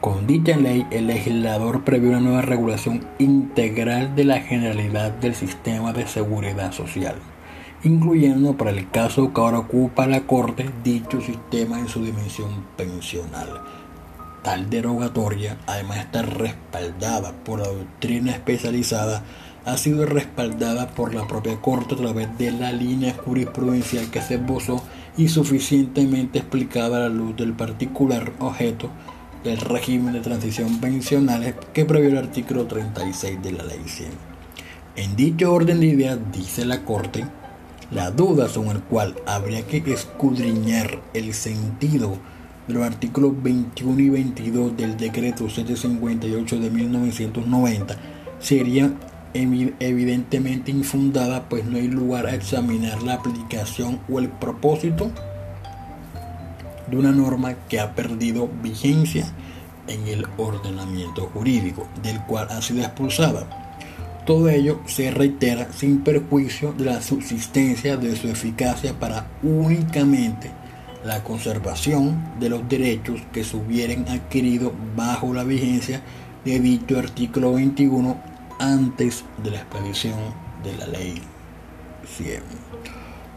Con 0.05 0.27
dicha 0.27 0.55
ley, 0.59 0.87
el 0.90 1.07
legislador 1.07 1.83
previó 1.83 2.11
una 2.11 2.21
nueva 2.21 2.43
regulación 2.43 3.07
integral 3.19 4.14
de 4.14 4.25
la 4.25 4.38
generalidad 4.38 5.12
del 5.12 5.35
sistema 5.35 5.95
de 5.95 6.07
seguridad 6.07 6.73
social 6.73 7.14
incluyendo 7.85 8.55
para 8.55 8.71
el 8.71 8.90
caso 8.90 9.33
que 9.33 9.40
ahora 9.40 9.61
ocupa 9.61 10.07
la 10.07 10.27
Corte 10.27 10.69
dicho 10.83 11.23
sistema 11.23 11.79
en 11.79 11.88
su 11.88 12.05
dimensión 12.05 12.67
pensional. 12.77 13.62
Tal 14.43 14.69
derogatoria, 14.69 15.57
además 15.67 15.97
de 15.97 16.03
estar 16.03 16.38
respaldada 16.38 17.33
por 17.43 17.61
la 17.61 17.69
doctrina 17.69 18.33
especializada, 18.33 19.23
ha 19.64 19.77
sido 19.79 20.05
respaldada 20.05 20.88
por 20.88 21.14
la 21.14 21.27
propia 21.27 21.59
Corte 21.62 21.95
a 21.95 21.99
través 21.99 22.37
de 22.37 22.53
la 22.53 22.73
línea 22.73 23.14
jurisprudencial 23.25 24.11
que 24.11 24.21
se 24.21 24.35
esbozó 24.35 24.83
y 25.17 25.29
suficientemente 25.29 26.40
explicada 26.40 26.99
a 26.99 27.01
la 27.01 27.09
luz 27.09 27.37
del 27.37 27.55
particular 27.55 28.33
objeto 28.38 28.90
del 29.45 29.59
régimen 29.59 30.15
de 30.15 30.21
transición 30.21 30.81
pensionales 30.81 31.55
que 31.73 31.85
previó 31.85 32.09
el 32.09 32.17
artículo 32.17 32.67
36 32.67 33.43
de 33.43 33.53
la 33.53 33.65
Ley 33.65 33.83
100. 33.85 34.09
En 34.97 35.17
dicho 35.17 35.53
orden 35.53 35.81
de 35.81 35.87
ideas, 35.87 36.19
dice 36.33 36.65
la 36.65 36.85
Corte, 36.85 37.25
la 37.91 38.11
duda 38.11 38.49
sobre 38.49 38.79
el 38.79 38.83
cual 38.83 39.15
habría 39.27 39.67
que 39.67 39.83
escudriñar 39.93 41.01
el 41.13 41.35
sentido 41.35 42.17
de 42.67 42.75
los 42.75 42.85
artículos 42.85 43.41
21 43.43 44.01
y 44.01 44.09
22 44.09 44.77
del 44.77 44.97
decreto 44.97 45.49
758 45.49 46.59
de 46.59 46.71
1990 46.71 47.97
sería 48.39 48.93
evidentemente 49.35 50.71
infundada, 50.71 51.49
pues 51.49 51.65
no 51.65 51.77
hay 51.77 51.89
lugar 51.89 52.27
a 52.27 52.35
examinar 52.35 53.03
la 53.03 53.15
aplicación 53.15 54.01
o 54.09 54.19
el 54.19 54.29
propósito 54.29 55.11
una 56.97 57.13
norma 57.13 57.55
que 57.69 57.81
ha 57.81 57.95
perdido 57.95 58.49
vigencia 58.63 59.27
en 59.87 60.07
el 60.09 60.27
ordenamiento 60.37 61.31
jurídico, 61.35 61.87
del 62.03 62.21
cual 62.23 62.49
ha 62.51 62.63
sido 62.63 62.81
expulsada 62.81 63.47
todo 64.25 64.49
ello 64.49 64.81
se 64.87 65.11
reitera 65.11 65.69
sin 65.71 66.01
perjuicio 66.01 66.73
de 66.73 66.87
la 66.87 67.03
subsistencia 67.03 67.99
de 67.99 68.17
su 68.17 68.29
eficacia 68.29 68.99
para 68.99 69.27
únicamente 69.43 70.51
la 71.05 71.23
conservación 71.23 72.33
de 72.41 72.49
los 72.49 72.67
derechos 72.67 73.21
que 73.33 73.45
se 73.45 73.57
hubieran 73.57 74.09
adquirido 74.09 74.73
bajo 74.97 75.35
la 75.35 75.45
vigencia 75.45 76.01
de 76.43 76.59
dicho 76.59 76.99
artículo 76.99 77.53
21 77.53 78.17
antes 78.59 79.25
de 79.43 79.51
la 79.51 79.59
expedición 79.59 80.19
de 80.63 80.75
la 80.79 80.87
ley 80.87 81.21
100. 82.17 82.43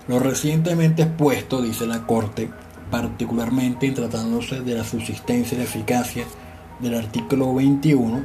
Lo 0.08 0.20
recientemente 0.20 1.04
expuesto, 1.04 1.62
dice 1.62 1.86
la 1.86 2.08
Corte, 2.08 2.50
particularmente 2.90 3.88
en 3.88 3.94
tratándose 3.94 4.62
de 4.62 4.76
la 4.76 4.84
subsistencia 4.84 5.56
y 5.56 5.60
la 5.60 5.66
eficacia 5.66 6.26
del 6.80 6.96
artículo 6.96 7.54
21, 7.54 8.22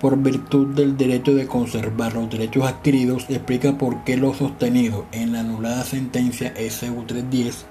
por 0.00 0.18
virtud 0.18 0.74
del 0.74 0.96
derecho 0.96 1.34
de 1.34 1.46
conservar 1.46 2.14
los 2.14 2.28
derechos 2.28 2.64
adquiridos, 2.66 3.26
explica 3.28 3.78
por 3.78 4.02
qué 4.04 4.16
lo 4.16 4.34
sostenido 4.34 5.06
en 5.12 5.32
la 5.32 5.40
anulada 5.40 5.84
sentencia 5.84 6.52
SU 6.56 7.04
310 7.06 7.66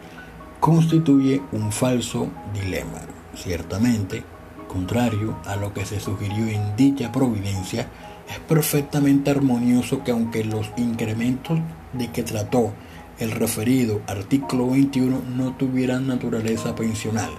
constituye 0.62 1.42
un 1.52 1.72
falso 1.72 2.30
dilema. 2.54 3.00
Ciertamente, 3.36 4.24
contrario 4.68 5.36
a 5.46 5.56
lo 5.58 5.74
que 5.74 5.86
se 5.86 6.00
sugirió 6.00 6.48
en 6.48 6.76
dicha 6.78 7.12
providencia, 7.12 7.88
es 8.30 8.40
perfectamente 8.48 9.32
armonioso 9.32 10.04
que 10.04 10.12
aunque 10.12 10.46
los 10.46 10.70
incrementos 10.78 11.60
de 11.92 12.12
que 12.12 12.24
trató 12.24 12.72
el 13.22 13.32
referido 13.32 14.02
artículo 14.08 14.72
21 14.72 15.22
no 15.38 15.54
tuvieran 15.54 16.08
naturaleza 16.08 16.76
pensional, 16.76 17.30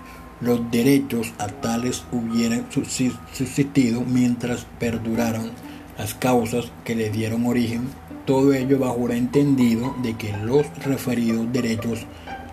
los 0.41 0.71
derechos 0.71 1.33
a 1.39 1.49
tales 1.49 2.05
hubieran 2.13 2.67
subsistido 2.71 4.03
mientras 4.03 4.65
perduraron 4.79 5.51
las 5.99 6.15
causas 6.15 6.71
que 6.85 6.95
le 6.95 7.11
dieron 7.11 7.47
origen, 7.47 7.89
todo 8.27 8.53
ello 8.53 8.79
bajo 8.79 9.07
el 9.07 9.19
entendido 9.19 9.95
de 10.03 10.15
que 10.17 10.33
los 10.39 10.65
referidos 10.85 11.53
derechos 11.53 12.07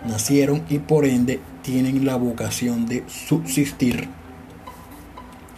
nacieron 0.04 0.62
y 0.68 0.78
por 0.78 1.04
ende 1.04 1.40
tienen 1.62 2.04
la 2.04 2.16
vocación 2.16 2.86
de 2.86 3.04
subsistir 3.06 4.08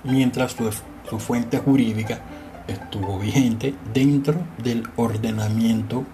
mientras 0.05 0.53
su, 0.53 0.71
su 1.09 1.19
fuente 1.19 1.59
jurídica 1.59 2.21
estuvo 2.69 3.19
vigente 3.19 3.75
dentro 3.93 4.35
del 4.63 4.85
ordenamiento. 4.97 6.05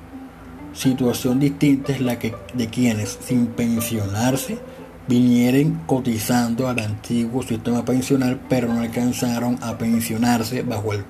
Situación 0.79 1.41
distinta 1.41 1.93
es 1.93 2.01
la 2.01 2.21
que 2.21 2.33
de 2.55 2.69
quienes 2.69 3.19
sin 3.21 3.49
pensionarse 3.49 4.61
vinieron 5.09 5.81
cotizando 5.87 6.69
al 6.69 6.79
antiguo 6.79 7.43
sistema 7.43 7.85
pensional, 7.85 8.39
pero 8.49 8.73
no 8.73 8.83
alcanzaron 8.83 9.59
a 9.61 9.77
pensionarse 9.77 10.63
bajo 10.63 10.93
el 10.93 11.03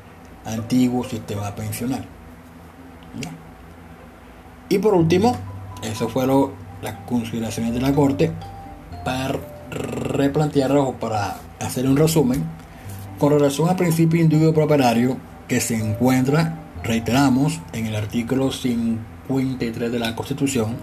antiguo 0.46 1.04
sistema 1.04 1.54
pensional. 1.54 2.02
Y 4.70 4.78
por 4.78 4.94
último, 4.94 5.36
eso 5.82 6.08
fueron 6.08 6.52
las 6.80 6.94
consideraciones 7.06 7.74
de 7.74 7.82
la 7.82 7.92
Corte 7.92 8.32
para 9.04 9.38
replantear 9.70 10.74
o 10.78 10.94
para 10.94 11.36
hacer 11.60 11.86
un 11.86 11.98
resumen 11.98 12.42
con 13.18 13.34
relación 13.34 13.68
al 13.68 13.76
principio 13.76 14.18
individuo 14.18 14.54
properario 14.54 15.18
que 15.46 15.60
se 15.60 15.76
encuentra, 15.76 16.58
reiteramos, 16.82 17.60
en 17.74 17.84
el 17.84 17.96
artículo 17.96 18.50
53 19.28 19.92
de 19.92 19.98
la 19.98 20.16
Constitución. 20.16 20.76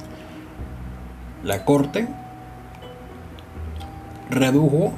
La 1.43 1.65
Corte 1.65 2.07
redujo, 4.29 4.93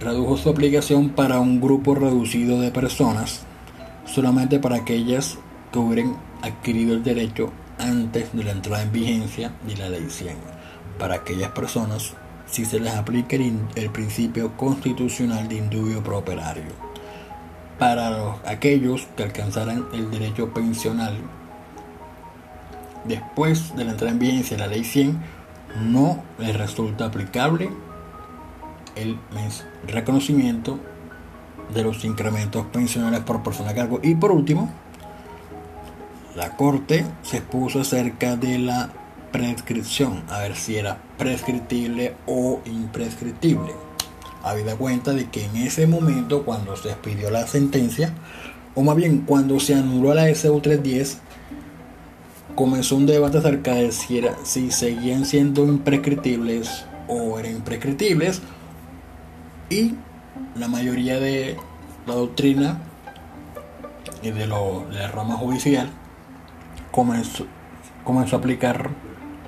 redujo 0.00 0.36
su 0.36 0.48
aplicación 0.48 1.10
para 1.10 1.40
un 1.40 1.60
grupo 1.60 1.94
reducido 1.94 2.60
de 2.60 2.70
personas, 2.70 3.42
solamente 4.06 4.58
para 4.58 4.76
aquellas 4.76 5.38
que 5.72 5.78
hubieran 5.78 6.16
adquirido 6.42 6.94
el 6.94 7.02
derecho 7.02 7.52
antes 7.78 8.32
de 8.32 8.44
la 8.44 8.52
entrada 8.52 8.82
en 8.82 8.92
vigencia 8.92 9.52
de 9.66 9.76
la 9.76 9.88
ley 9.88 10.06
100. 10.08 10.36
Para 10.98 11.16
aquellas 11.16 11.50
personas, 11.50 12.14
si 12.46 12.64
se 12.64 12.80
les 12.80 12.94
aplica 12.94 13.36
el, 13.36 13.90
principio 13.92 14.56
constitucional 14.56 15.48
de 15.48 15.56
indubio 15.56 16.02
prooperario. 16.02 16.88
Para 17.78 18.36
aquellos 18.46 19.06
que 19.16 19.22
alcanzaran 19.22 19.86
el 19.92 20.10
derecho 20.10 20.52
pensional 20.52 21.14
después 23.08 23.74
de 23.74 23.84
la 23.84 23.92
entrada 23.92 24.12
en 24.12 24.18
vigencia 24.18 24.56
de 24.56 24.62
la 24.62 24.68
ley 24.68 24.84
100 24.84 25.18
no 25.82 26.22
le 26.38 26.52
resulta 26.52 27.06
aplicable 27.06 27.70
el 28.96 29.18
reconocimiento 29.86 30.78
de 31.74 31.82
los 31.82 32.04
incrementos 32.04 32.66
pensionales 32.66 33.20
por 33.20 33.42
persona 33.42 33.70
a 33.70 33.74
cargo. 33.74 34.00
Y 34.02 34.14
por 34.14 34.32
último, 34.32 34.70
la 36.34 36.56
Corte 36.56 37.04
se 37.22 37.38
expuso 37.38 37.80
acerca 37.80 38.36
de 38.36 38.58
la 38.58 38.90
prescripción, 39.32 40.22
a 40.28 40.38
ver 40.40 40.56
si 40.56 40.76
era 40.76 40.98
prescriptible 41.16 42.14
o 42.26 42.60
imprescriptible. 42.64 43.72
Habida 44.42 44.76
cuenta 44.76 45.12
de 45.12 45.26
que 45.26 45.44
en 45.44 45.56
ese 45.56 45.86
momento, 45.86 46.44
cuando 46.44 46.76
se 46.76 46.90
expidió 46.90 47.30
la 47.30 47.46
sentencia, 47.46 48.14
o 48.74 48.82
más 48.82 48.96
bien 48.96 49.24
cuando 49.26 49.58
se 49.60 49.74
anuló 49.74 50.14
la 50.14 50.28
SU 50.28 50.60
310, 50.60 51.18
comenzó 52.58 52.96
un 52.96 53.06
debate 53.06 53.38
acerca 53.38 53.74
de 53.74 53.92
si, 53.92 54.18
era, 54.18 54.34
si 54.42 54.72
seguían 54.72 55.24
siendo 55.24 55.62
imprescriptibles 55.62 56.86
o 57.06 57.38
eran 57.38 57.52
imprescriptibles, 57.52 58.42
y 59.70 59.94
la 60.56 60.66
mayoría 60.66 61.20
de 61.20 61.56
la 62.04 62.14
doctrina 62.14 62.80
y 64.22 64.32
de, 64.32 64.48
lo, 64.48 64.86
de 64.90 64.98
la 64.98 65.06
rama 65.06 65.36
judicial 65.36 65.88
comenzó, 66.90 67.46
comenzó 68.02 68.34
a 68.34 68.38
aplicar 68.40 68.90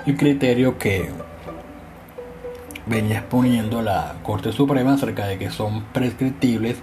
el 0.06 0.16
criterio 0.16 0.78
que 0.78 1.10
venía 2.86 3.18
exponiendo 3.18 3.82
la 3.82 4.18
Corte 4.22 4.52
Suprema 4.52 4.94
acerca 4.94 5.26
de 5.26 5.36
que 5.36 5.50
son 5.50 5.82
prescriptibles 5.86 6.76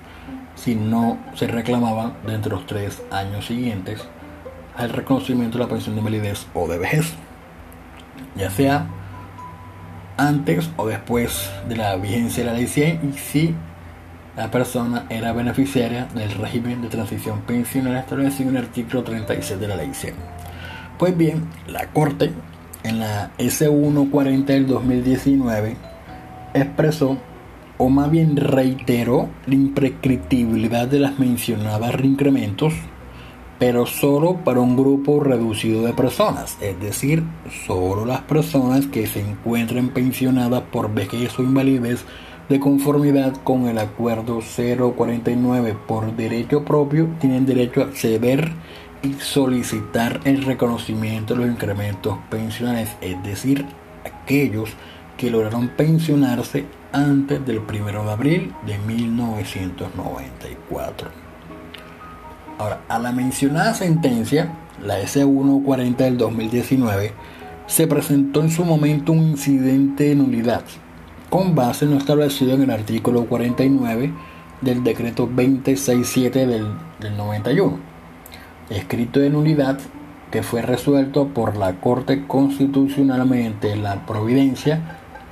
si 0.55 0.75
no 0.75 1.19
se 1.36 1.47
reclamaban 1.47 2.15
dentro 2.25 2.49
de 2.49 2.55
los 2.57 2.67
tres 2.67 3.01
años 3.11 3.45
siguientes 3.45 4.05
al 4.78 4.89
reconocimiento 4.89 5.57
de 5.57 5.63
la 5.63 5.69
pensión 5.69 5.95
de 5.95 5.99
invalidez 5.99 6.47
o 6.53 6.67
de 6.67 6.78
vejez, 6.78 7.13
ya 8.36 8.49
sea 8.49 8.88
antes 10.17 10.69
o 10.78 10.88
después 10.88 11.51
de 11.67 11.75
la 11.75 11.95
vigencia 11.95 12.43
de 12.43 12.51
la 12.51 12.57
ley 12.57 12.67
100 12.67 13.11
y 13.13 13.17
si 13.17 13.55
la 14.36 14.51
persona 14.51 15.05
era 15.09 15.34
beneficiaria 15.34 16.05
del 16.13 16.32
régimen 16.32 16.82
de 16.82 16.89
transición 16.89 17.41
pensional 17.41 17.97
establecido 17.97 18.49
en 18.49 18.57
el 18.57 18.63
artículo 18.65 19.03
36 19.03 19.59
de 19.59 19.67
la 19.67 19.75
ley 19.75 19.89
100. 19.93 20.13
Pues 20.99 21.17
bien, 21.17 21.47
la 21.67 21.88
Corte 21.88 22.32
en 22.84 22.99
la 22.99 23.32
S140 23.38 24.45
del 24.45 24.67
2019 24.67 25.75
expresó 26.53 27.17
o 27.78 27.89
más 27.89 28.09
bien 28.09 28.36
reiteró 28.36 29.30
la 29.45 29.55
imprescriptibilidad 29.55 30.88
de 30.88 30.99
las 30.99 31.19
mencionadas 31.19 31.93
reincrementos, 31.95 32.73
pero 33.60 33.86
solo 33.86 34.38
para 34.43 34.60
un 34.60 34.76
grupo 34.76 35.20
reducido 35.20 35.84
de 35.84 35.93
personas, 35.93 36.58
es 36.62 36.80
decir, 36.80 37.24
solo 37.66 38.05
las 38.05 38.22
personas 38.22 38.88
que 38.88 39.05
se 39.08 39.22
encuentren 39.22 39.89
pensionadas 39.89 40.64
por 40.72 40.93
vejez 40.93 41.38
o 41.39 41.43
invalidez 41.43 42.05
de 42.49 42.60
conformidad 42.60 43.34
con 43.43 43.68
el 43.68 43.80
acuerdo 43.80 44.41
049 44.41 45.76
por 45.88 46.16
derecho 46.16 46.64
propio 46.64 47.10
tienen 47.20 47.45
derecho 47.45 47.82
a 47.82 47.86
acceder 47.86 48.51
y 49.01 49.14
solicitar 49.14 50.20
el 50.24 50.43
reconocimiento 50.43 51.34
de 51.34 51.39
los 51.41 51.49
incrementos 51.49 52.18
pensionales, 52.30 52.95
es 53.01 53.22
decir, 53.24 53.66
aquellos 54.05 54.70
que 55.18 55.32
lograron 55.32 55.70
pensionarse 55.70 56.66
antes 56.93 57.43
del 57.45 57.60
1 57.60 58.03
de 58.03 58.12
abril 58.12 58.53
de 58.66 58.78
1994. 58.80 61.26
Ahora, 62.58 62.82
a 62.89 62.97
la 62.97 63.12
mencionada 63.12 63.74
sentencia, 63.74 64.49
la 64.84 64.99
S140 64.99 65.97
del 65.97 66.18
2019, 66.18 67.12
se 67.68 67.86
presentó 67.86 68.41
en 68.41 68.49
su 68.49 68.66
momento 68.66 69.12
un 69.12 69.20
incidente 69.20 70.05
de 70.05 70.16
nulidad, 70.16 70.64
con 71.30 71.53
base 71.53 71.86
en 71.86 71.91
lo 71.91 71.97
establecido 71.97 72.53
en 72.53 72.64
el 72.64 72.72
artículo 72.72 73.26
49 73.26 74.12
del 74.62 74.84
decreto 74.84 75.28
267 75.28 76.47
del, 76.47 76.68
del 76.99 77.18
91, 77.18 77.78
escrito 78.70 79.20
de 79.20 79.30
nulidad 79.30 79.80
que 80.32 80.43
fue 80.43 80.62
resuelto 80.62 81.28
por 81.28 81.58
la 81.58 81.80
Corte 81.80 82.26
Constitucional 82.26 83.26
mediante 83.28 83.76
la 83.76 84.05
Providencia 84.05 84.82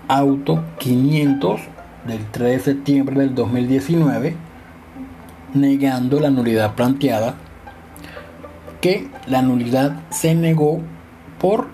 Auto 0.08 0.64
500 0.78 1.60
del 2.08 2.26
3 2.32 2.52
de 2.52 2.60
septiembre 2.60 3.20
del 3.22 3.34
2019, 3.34 4.36
negando 5.56 6.20
la 6.20 6.30
nulidad 6.30 6.76
planteada, 6.76 7.36
que 8.82 9.08
la 9.26 9.42
nulidad 9.42 10.04
se 10.12 10.36
negó 10.36 10.82
por 11.40 11.68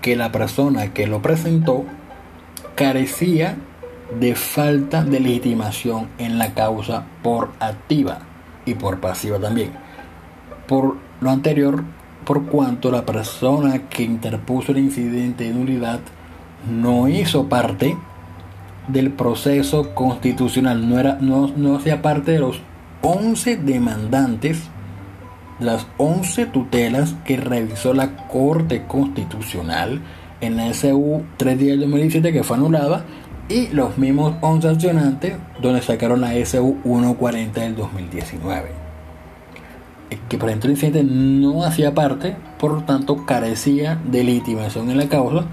que 0.00 0.16
la 0.16 0.32
persona 0.32 0.92
que 0.92 1.06
lo 1.06 1.22
presentó 1.22 1.84
carecía 2.74 3.56
de 4.18 4.34
falta 4.34 5.04
de 5.04 5.20
legitimación 5.20 6.08
en 6.18 6.38
la 6.38 6.52
causa 6.54 7.04
por 7.22 7.50
activa 7.60 8.18
y 8.66 8.74
por 8.74 9.00
pasiva 9.00 9.38
también. 9.38 9.70
Por 10.66 10.96
lo 11.20 11.30
anterior, 11.30 11.84
por 12.24 12.46
cuanto 12.46 12.90
la 12.90 13.06
persona 13.06 13.88
que 13.88 14.02
interpuso 14.02 14.72
el 14.72 14.78
incidente 14.78 15.44
de 15.44 15.54
nulidad 15.54 16.00
no 16.68 17.08
hizo 17.08 17.48
parte 17.48 17.96
del 18.88 19.12
proceso 19.12 19.94
constitucional, 19.94 20.88
no, 20.88 20.98
era, 20.98 21.18
no, 21.20 21.48
no 21.56 21.76
hacía 21.76 22.02
parte 22.02 22.32
de 22.32 22.40
los 22.40 22.60
11 23.02 23.56
demandantes, 23.58 24.62
las 25.58 25.86
11 25.98 26.46
tutelas 26.46 27.14
que 27.24 27.36
revisó 27.36 27.94
la 27.94 28.28
Corte 28.28 28.84
Constitucional 28.86 30.00
en 30.40 30.56
la 30.56 30.72
SU 30.72 31.22
310 31.36 31.70
del 31.70 31.80
2017 31.80 32.32
que 32.32 32.42
fue 32.42 32.56
anulada 32.56 33.04
y 33.48 33.68
los 33.68 33.98
mismos 33.98 34.34
11 34.40 34.68
accionantes 34.68 35.34
donde 35.60 35.82
sacaron 35.82 36.20
la 36.20 36.32
SU 36.44 36.78
140 36.84 37.60
del 37.60 37.76
2019 37.76 38.82
que 40.28 40.38
por 40.38 40.48
ejemplo 40.48 40.68
el 40.68 40.76
incidente 40.76 41.04
no 41.04 41.64
hacía 41.64 41.94
parte, 41.94 42.36
por 42.58 42.72
lo 42.72 42.82
tanto 42.84 43.26
carecía 43.26 44.00
de 44.04 44.24
legitimación 44.24 44.90
en 44.90 44.98
la 44.98 45.08
causa 45.08 45.44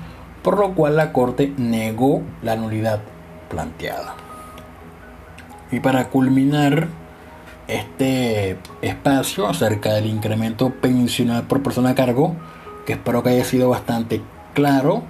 por 0.41 0.57
lo 0.57 0.73
cual 0.73 0.95
la 0.95 1.11
Corte 1.11 1.53
negó 1.57 2.21
la 2.41 2.55
nulidad 2.55 3.01
planteada. 3.49 4.15
Y 5.71 5.81
para 5.81 6.07
culminar 6.07 6.87
este 7.69 8.57
espacio 8.81 9.47
acerca 9.47 9.93
del 9.93 10.07
incremento 10.07 10.73
pensional 10.73 11.43
por 11.43 11.61
persona 11.63 11.91
a 11.91 11.95
cargo, 11.95 12.35
que 12.85 12.93
espero 12.93 13.23
que 13.23 13.29
haya 13.29 13.45
sido 13.45 13.69
bastante 13.69 14.21
claro, 14.53 15.03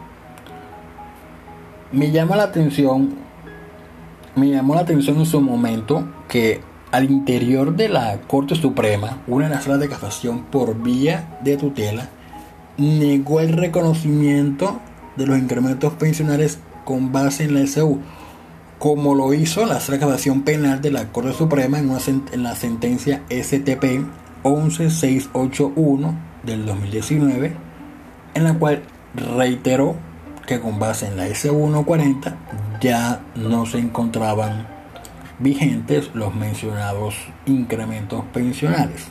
me 1.92 2.12
llama 2.12 2.36
la 2.36 2.44
atención, 2.44 3.16
me 4.36 4.50
llamó 4.50 4.76
la 4.76 4.82
atención 4.82 5.18
en 5.18 5.26
su 5.26 5.42
momento 5.42 6.08
que 6.28 6.62
al 6.92 7.10
interior 7.10 7.76
de 7.76 7.90
la 7.90 8.20
Corte 8.28 8.56
Suprema, 8.56 9.22
una 9.28 9.48
de 9.48 9.56
las 9.56 9.64
salas 9.64 9.80
de 9.80 9.90
casación 9.90 10.44
por 10.46 10.82
vía 10.82 11.38
de 11.42 11.58
tutela 11.58 12.10
negó 12.78 13.40
el 13.40 13.54
reconocimiento 13.54 14.80
de 15.16 15.28
los 15.28 15.38
incrementos 15.38 15.94
pensionales 15.94 16.60
con 16.86 17.12
base 17.12 17.44
en 17.44 17.54
la 17.54 17.68
SU, 17.68 18.00
como 18.80 19.14
lo 19.14 19.34
hizo 19.34 19.66
la 19.66 19.80
recaudación 19.80 20.44
penal 20.44 20.82
de 20.82 20.92
la 20.92 21.10
Corte 21.12 21.34
Suprema 21.34 21.80
en, 21.80 21.92
en 22.32 22.44
la 22.44 22.56
sentencia 22.56 23.24
STP 23.30 24.06
11681 24.44 26.16
del 26.44 26.66
2019, 26.66 27.54
en 28.34 28.44
la 28.44 28.54
cual 28.54 28.82
reiteró 29.36 29.96
que 30.48 30.62
con 30.62 30.80
base 30.80 31.08
en 31.08 31.18
la 31.18 31.28
S140 31.28 32.36
ya 32.82 33.22
no 33.36 33.66
se 33.66 33.80
encontraban 33.80 34.66
vigentes 35.40 36.10
los 36.14 36.34
mencionados 36.34 37.16
incrementos 37.46 38.24
pensionales. 38.34 39.08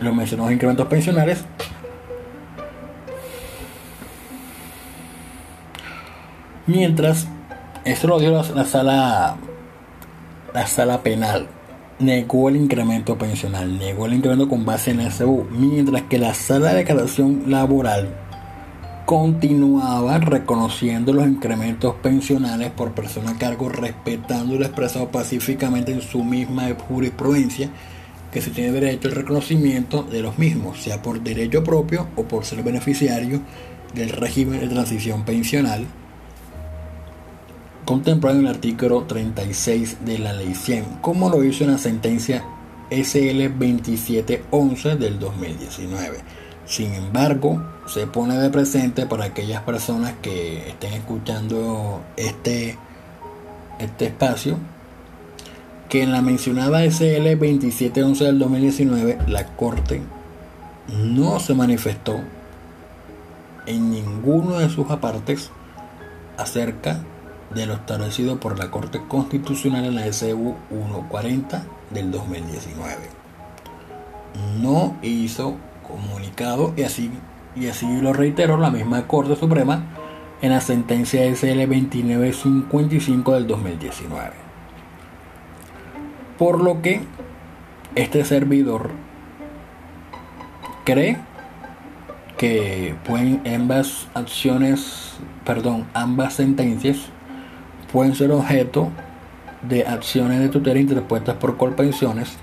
Los 0.00 0.52
incrementos 0.52 0.86
pensionales. 0.86 1.44
Mientras, 6.66 7.26
esto 7.84 8.08
lo 8.08 8.18
dio 8.18 8.30
la, 8.30 8.64
sala 8.64 9.36
la 10.54 10.66
sala 10.66 11.02
penal 11.02 11.48
negó 12.00 12.48
el 12.48 12.56
incremento 12.56 13.18
pensional, 13.18 13.78
negó 13.78 14.06
el 14.06 14.14
incremento 14.14 14.48
con 14.48 14.64
base 14.64 14.92
en 14.92 14.98
la 14.98 15.10
SU, 15.10 15.46
mientras 15.50 16.02
que 16.02 16.18
la 16.18 16.34
sala 16.34 16.70
de 16.70 16.78
declaración 16.78 17.44
laboral 17.48 18.08
continuaba 19.04 20.18
reconociendo 20.18 21.12
los 21.12 21.26
incrementos 21.26 21.96
pensionales 21.96 22.70
por 22.70 22.92
persona 22.92 23.32
a 23.32 23.38
cargo, 23.38 23.68
respetando 23.68 24.56
lo 24.56 24.64
expresado 24.64 25.10
pacíficamente 25.10 25.92
en 25.92 26.00
su 26.00 26.24
misma 26.24 26.68
jurisprudencia, 26.88 27.70
que 28.32 28.40
se 28.40 28.50
tiene 28.50 28.72
derecho 28.72 29.08
al 29.08 29.14
reconocimiento 29.14 30.02
de 30.02 30.22
los 30.22 30.38
mismos, 30.38 30.80
sea 30.80 31.02
por 31.02 31.20
derecho 31.20 31.64
propio 31.64 32.08
o 32.16 32.24
por 32.24 32.44
ser 32.44 32.62
beneficiario 32.62 33.40
del 33.94 34.10
régimen 34.10 34.60
de 34.60 34.68
transición 34.68 35.24
pensional, 35.24 35.84
contemplado 37.84 38.38
en 38.38 38.46
el 38.46 38.52
artículo 38.52 39.02
36 39.04 39.98
de 40.04 40.18
la 40.18 40.32
Ley 40.32 40.54
100, 40.54 40.84
como 41.00 41.28
lo 41.28 41.42
hizo 41.42 41.64
en 41.64 41.72
la 41.72 41.78
sentencia 41.78 42.44
SL 42.90 43.48
2711 43.58 44.96
del 44.96 45.18
2019. 45.18 46.18
Sin 46.66 46.94
embargo, 46.94 47.60
se 47.86 48.06
pone 48.06 48.38
de 48.38 48.50
presente 48.50 49.06
para 49.06 49.24
aquellas 49.24 49.62
personas 49.62 50.14
que 50.22 50.68
estén 50.68 50.92
escuchando 50.92 52.00
este, 52.16 52.78
este 53.80 54.06
espacio 54.06 54.56
que 55.90 56.04
en 56.04 56.12
la 56.12 56.22
mencionada 56.22 56.84
SL 56.84 57.36
2711 57.36 58.24
del 58.24 58.38
2019 58.38 59.18
la 59.26 59.44
Corte 59.56 60.00
no 60.86 61.40
se 61.40 61.52
manifestó 61.52 62.20
en 63.66 63.90
ninguno 63.90 64.60
de 64.60 64.70
sus 64.70 64.88
apartes 64.88 65.50
acerca 66.38 67.02
de 67.52 67.66
lo 67.66 67.74
establecido 67.74 68.38
por 68.38 68.56
la 68.56 68.70
Corte 68.70 69.02
Constitucional 69.08 69.84
en 69.84 69.96
la 69.96 70.06
SU 70.12 70.54
140 70.70 71.64
del 71.90 72.12
2019. 72.12 72.94
No 74.60 74.96
hizo 75.02 75.56
comunicado 75.88 76.72
y 76.76 76.84
así, 76.84 77.10
y 77.56 77.66
así 77.66 78.00
lo 78.00 78.12
reiteró 78.12 78.58
la 78.58 78.70
misma 78.70 79.08
Corte 79.08 79.34
Suprema 79.34 79.86
en 80.40 80.50
la 80.50 80.60
sentencia 80.60 81.24
SL 81.34 81.66
2955 81.66 83.34
del 83.34 83.48
2019. 83.48 84.49
Por 86.40 86.62
lo 86.62 86.80
que 86.80 87.02
este 87.96 88.24
servidor 88.24 88.88
cree 90.86 91.18
que 92.38 92.94
pueden 93.04 93.42
ambas 93.46 94.08
acciones, 94.14 95.18
perdón, 95.44 95.84
ambas 95.92 96.32
sentencias 96.32 96.96
pueden 97.92 98.14
ser 98.14 98.32
objeto 98.32 98.88
de 99.68 99.86
acciones 99.86 100.40
de 100.40 100.48
tutela 100.48 100.80
interpuestas 100.80 101.36
por 101.36 101.58
colpensiones 101.58 102.38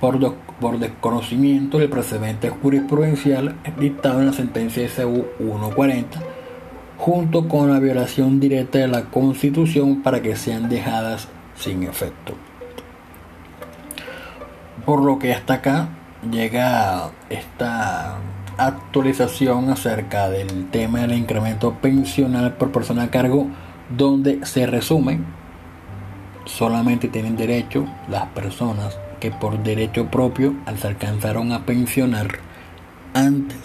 por, 0.00 0.34
por 0.60 0.80
desconocimiento 0.80 1.78
del 1.78 1.88
precedente 1.88 2.50
jurisprudencial 2.50 3.54
dictado 3.78 4.18
en 4.18 4.26
la 4.26 4.32
sentencia 4.32 4.88
SU 4.88 5.24
140 5.38 6.18
junto 6.98 7.46
con 7.46 7.70
la 7.70 7.78
violación 7.78 8.40
directa 8.40 8.80
de 8.80 8.88
la 8.88 9.04
Constitución 9.04 10.02
para 10.02 10.20
que 10.20 10.34
sean 10.34 10.68
dejadas 10.68 11.28
sin 11.54 11.84
efecto. 11.84 12.49
Por 14.90 15.04
lo 15.04 15.20
que 15.20 15.32
hasta 15.32 15.54
acá 15.54 15.88
llega 16.32 17.12
esta 17.28 18.18
actualización 18.58 19.70
acerca 19.70 20.28
del 20.28 20.68
tema 20.70 21.02
del 21.02 21.12
incremento 21.12 21.74
pensional 21.74 22.54
por 22.54 22.72
persona 22.72 23.04
a 23.04 23.10
cargo 23.12 23.46
donde 23.96 24.44
se 24.44 24.66
resume 24.66 25.20
solamente 26.44 27.06
tienen 27.06 27.36
derecho 27.36 27.86
las 28.08 28.26
personas 28.30 28.98
que 29.20 29.30
por 29.30 29.62
derecho 29.62 30.06
propio 30.06 30.54
se 30.76 30.88
alcanzaron 30.88 31.52
a 31.52 31.64
pensionar 31.66 32.40
antes 33.14 33.58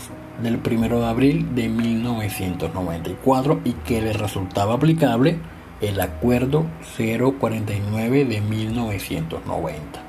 del 0.44 0.60
1 0.64 1.00
de 1.00 1.06
abril 1.08 1.56
de 1.56 1.70
1994 1.70 3.62
y 3.66 3.72
que 3.72 4.00
les 4.00 4.16
resultaba 4.16 4.76
aplicable 4.76 5.40
el 5.82 6.00
acuerdo 6.02 6.68
049 6.96 8.26
de 8.26 8.42
1990. 8.42 10.05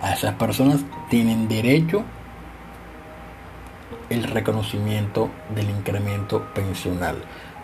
A 0.00 0.14
esas 0.14 0.34
personas 0.34 0.80
tienen 1.10 1.48
derecho 1.48 2.04
el 4.10 4.24
reconocimiento 4.24 5.28
del 5.54 5.70
incremento 5.70 6.44
pensional. 6.54 7.16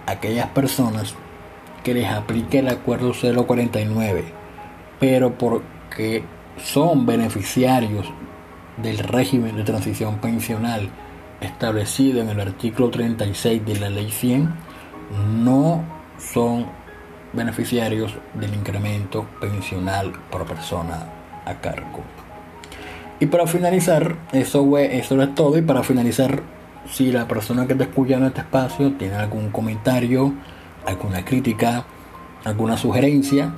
Aquellas 0.07 0.49
personas 0.49 1.14
que 1.82 1.95
les 1.95 2.11
aplique 2.11 2.59
el 2.59 2.68
acuerdo 2.68 3.12
049, 3.12 4.24
pero 4.99 5.39
porque 5.39 6.24
son 6.62 7.07
beneficiarios 7.07 8.07
del 8.76 8.99
régimen 8.99 9.57
de 9.57 9.64
transición 9.64 10.16
pensional 10.18 10.89
establecido 11.41 12.20
en 12.20 12.30
el 12.30 12.41
artículo 12.41 12.91
36 12.91 13.64
de 13.64 13.78
la 13.78 13.91
ley 13.91 14.11
100, 14.11 14.49
no 15.43 15.85
son 16.18 16.66
beneficiarios 17.32 18.14
del 18.35 18.55
incremento 18.55 19.26
pensional 19.41 20.12
por 20.30 20.47
persona 20.47 21.07
a 21.45 21.55
cargo. 21.61 22.24
Y 23.25 23.27
para 23.27 23.47
finalizar, 23.47 24.16
eso, 24.35 24.77
eso 24.77 25.22
es 25.22 25.35
todo. 25.35 25.57
Y 25.57 25.62
para 25.62 25.83
finalizar, 25.83 26.43
si 26.93 27.11
la 27.11 27.27
persona 27.27 27.66
que 27.66 27.75
te 27.75 27.85
escucha 27.85 28.18
en 28.18 28.25
este 28.25 28.43
espacio 28.43 28.93
tiene 28.99 29.14
algún 29.14 29.49
comentario, 29.49 30.35
alguna 30.85 31.25
crítica, 31.25 31.87
alguna 32.45 32.77
sugerencia, 32.77 33.55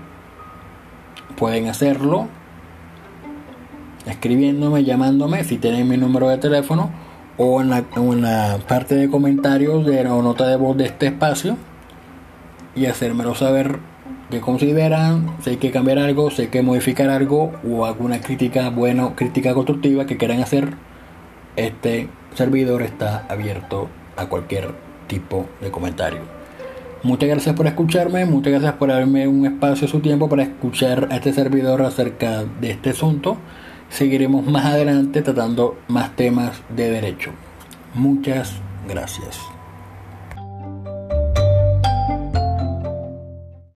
pueden 1.37 1.67
hacerlo 1.67 2.29
escribiéndome, 4.07 4.85
llamándome, 4.85 5.43
si 5.43 5.59
tienen 5.59 5.89
mi 5.89 5.97
número 5.97 6.29
de 6.29 6.39
teléfono 6.39 6.93
o 7.37 7.61
en 7.61 7.71
la, 7.71 8.59
parte 8.69 8.95
de 8.95 9.11
comentarios 9.11 9.85
de 9.85 10.05
la 10.05 10.11
nota 10.11 10.47
de 10.47 10.55
voz 10.55 10.77
de 10.77 10.85
este 10.85 11.07
espacio 11.07 11.57
y 12.77 12.87
hacérmelo 12.87 13.35
saber 13.35 13.81
que 14.31 14.41
consideran, 14.41 15.37
si 15.43 15.51
hay 15.51 15.57
que 15.57 15.70
cambiar 15.70 15.99
algo, 15.99 16.31
si 16.31 16.43
hay 16.43 16.49
que 16.49 16.62
modificar 16.62 17.11
algo 17.11 17.53
o 17.68 17.87
alguna 17.87 18.20
crítica, 18.20 18.70
bueno, 18.70 19.14
crítica 19.14 19.55
constructiva 19.55 20.07
que 20.07 20.16
quieran 20.16 20.43
hacer, 20.43 20.70
este 21.57 22.09
servidor 22.35 22.83
está 22.83 23.24
abierto 23.29 23.89
a 24.16 24.27
cualquier 24.27 24.74
tipo 25.07 25.47
de 25.61 25.70
comentario. 25.70 26.20
Muchas 27.03 27.29
gracias 27.29 27.55
por 27.55 27.66
escucharme, 27.66 28.27
muchas 28.27 28.53
gracias 28.53 28.72
por 28.74 28.89
darme 28.89 29.29
un 29.29 29.47
espacio, 29.47 29.87
su 29.87 30.01
tiempo 30.01 30.29
para 30.29 30.43
escuchar 30.43 31.09
a 31.11 31.16
este 31.16 31.33
servidor 31.33 31.83
acerca 31.83 32.45
de 32.61 32.72
este 32.72 32.91
asunto. 32.91 33.37
Seguiremos 33.91 34.45
más 34.47 34.66
adelante 34.66 35.22
tratando 35.22 35.79
más 35.87 36.16
temas 36.16 36.62
de 36.74 36.91
derecho. 36.91 37.31
Muchas 37.95 38.55
gracias. 38.89 39.55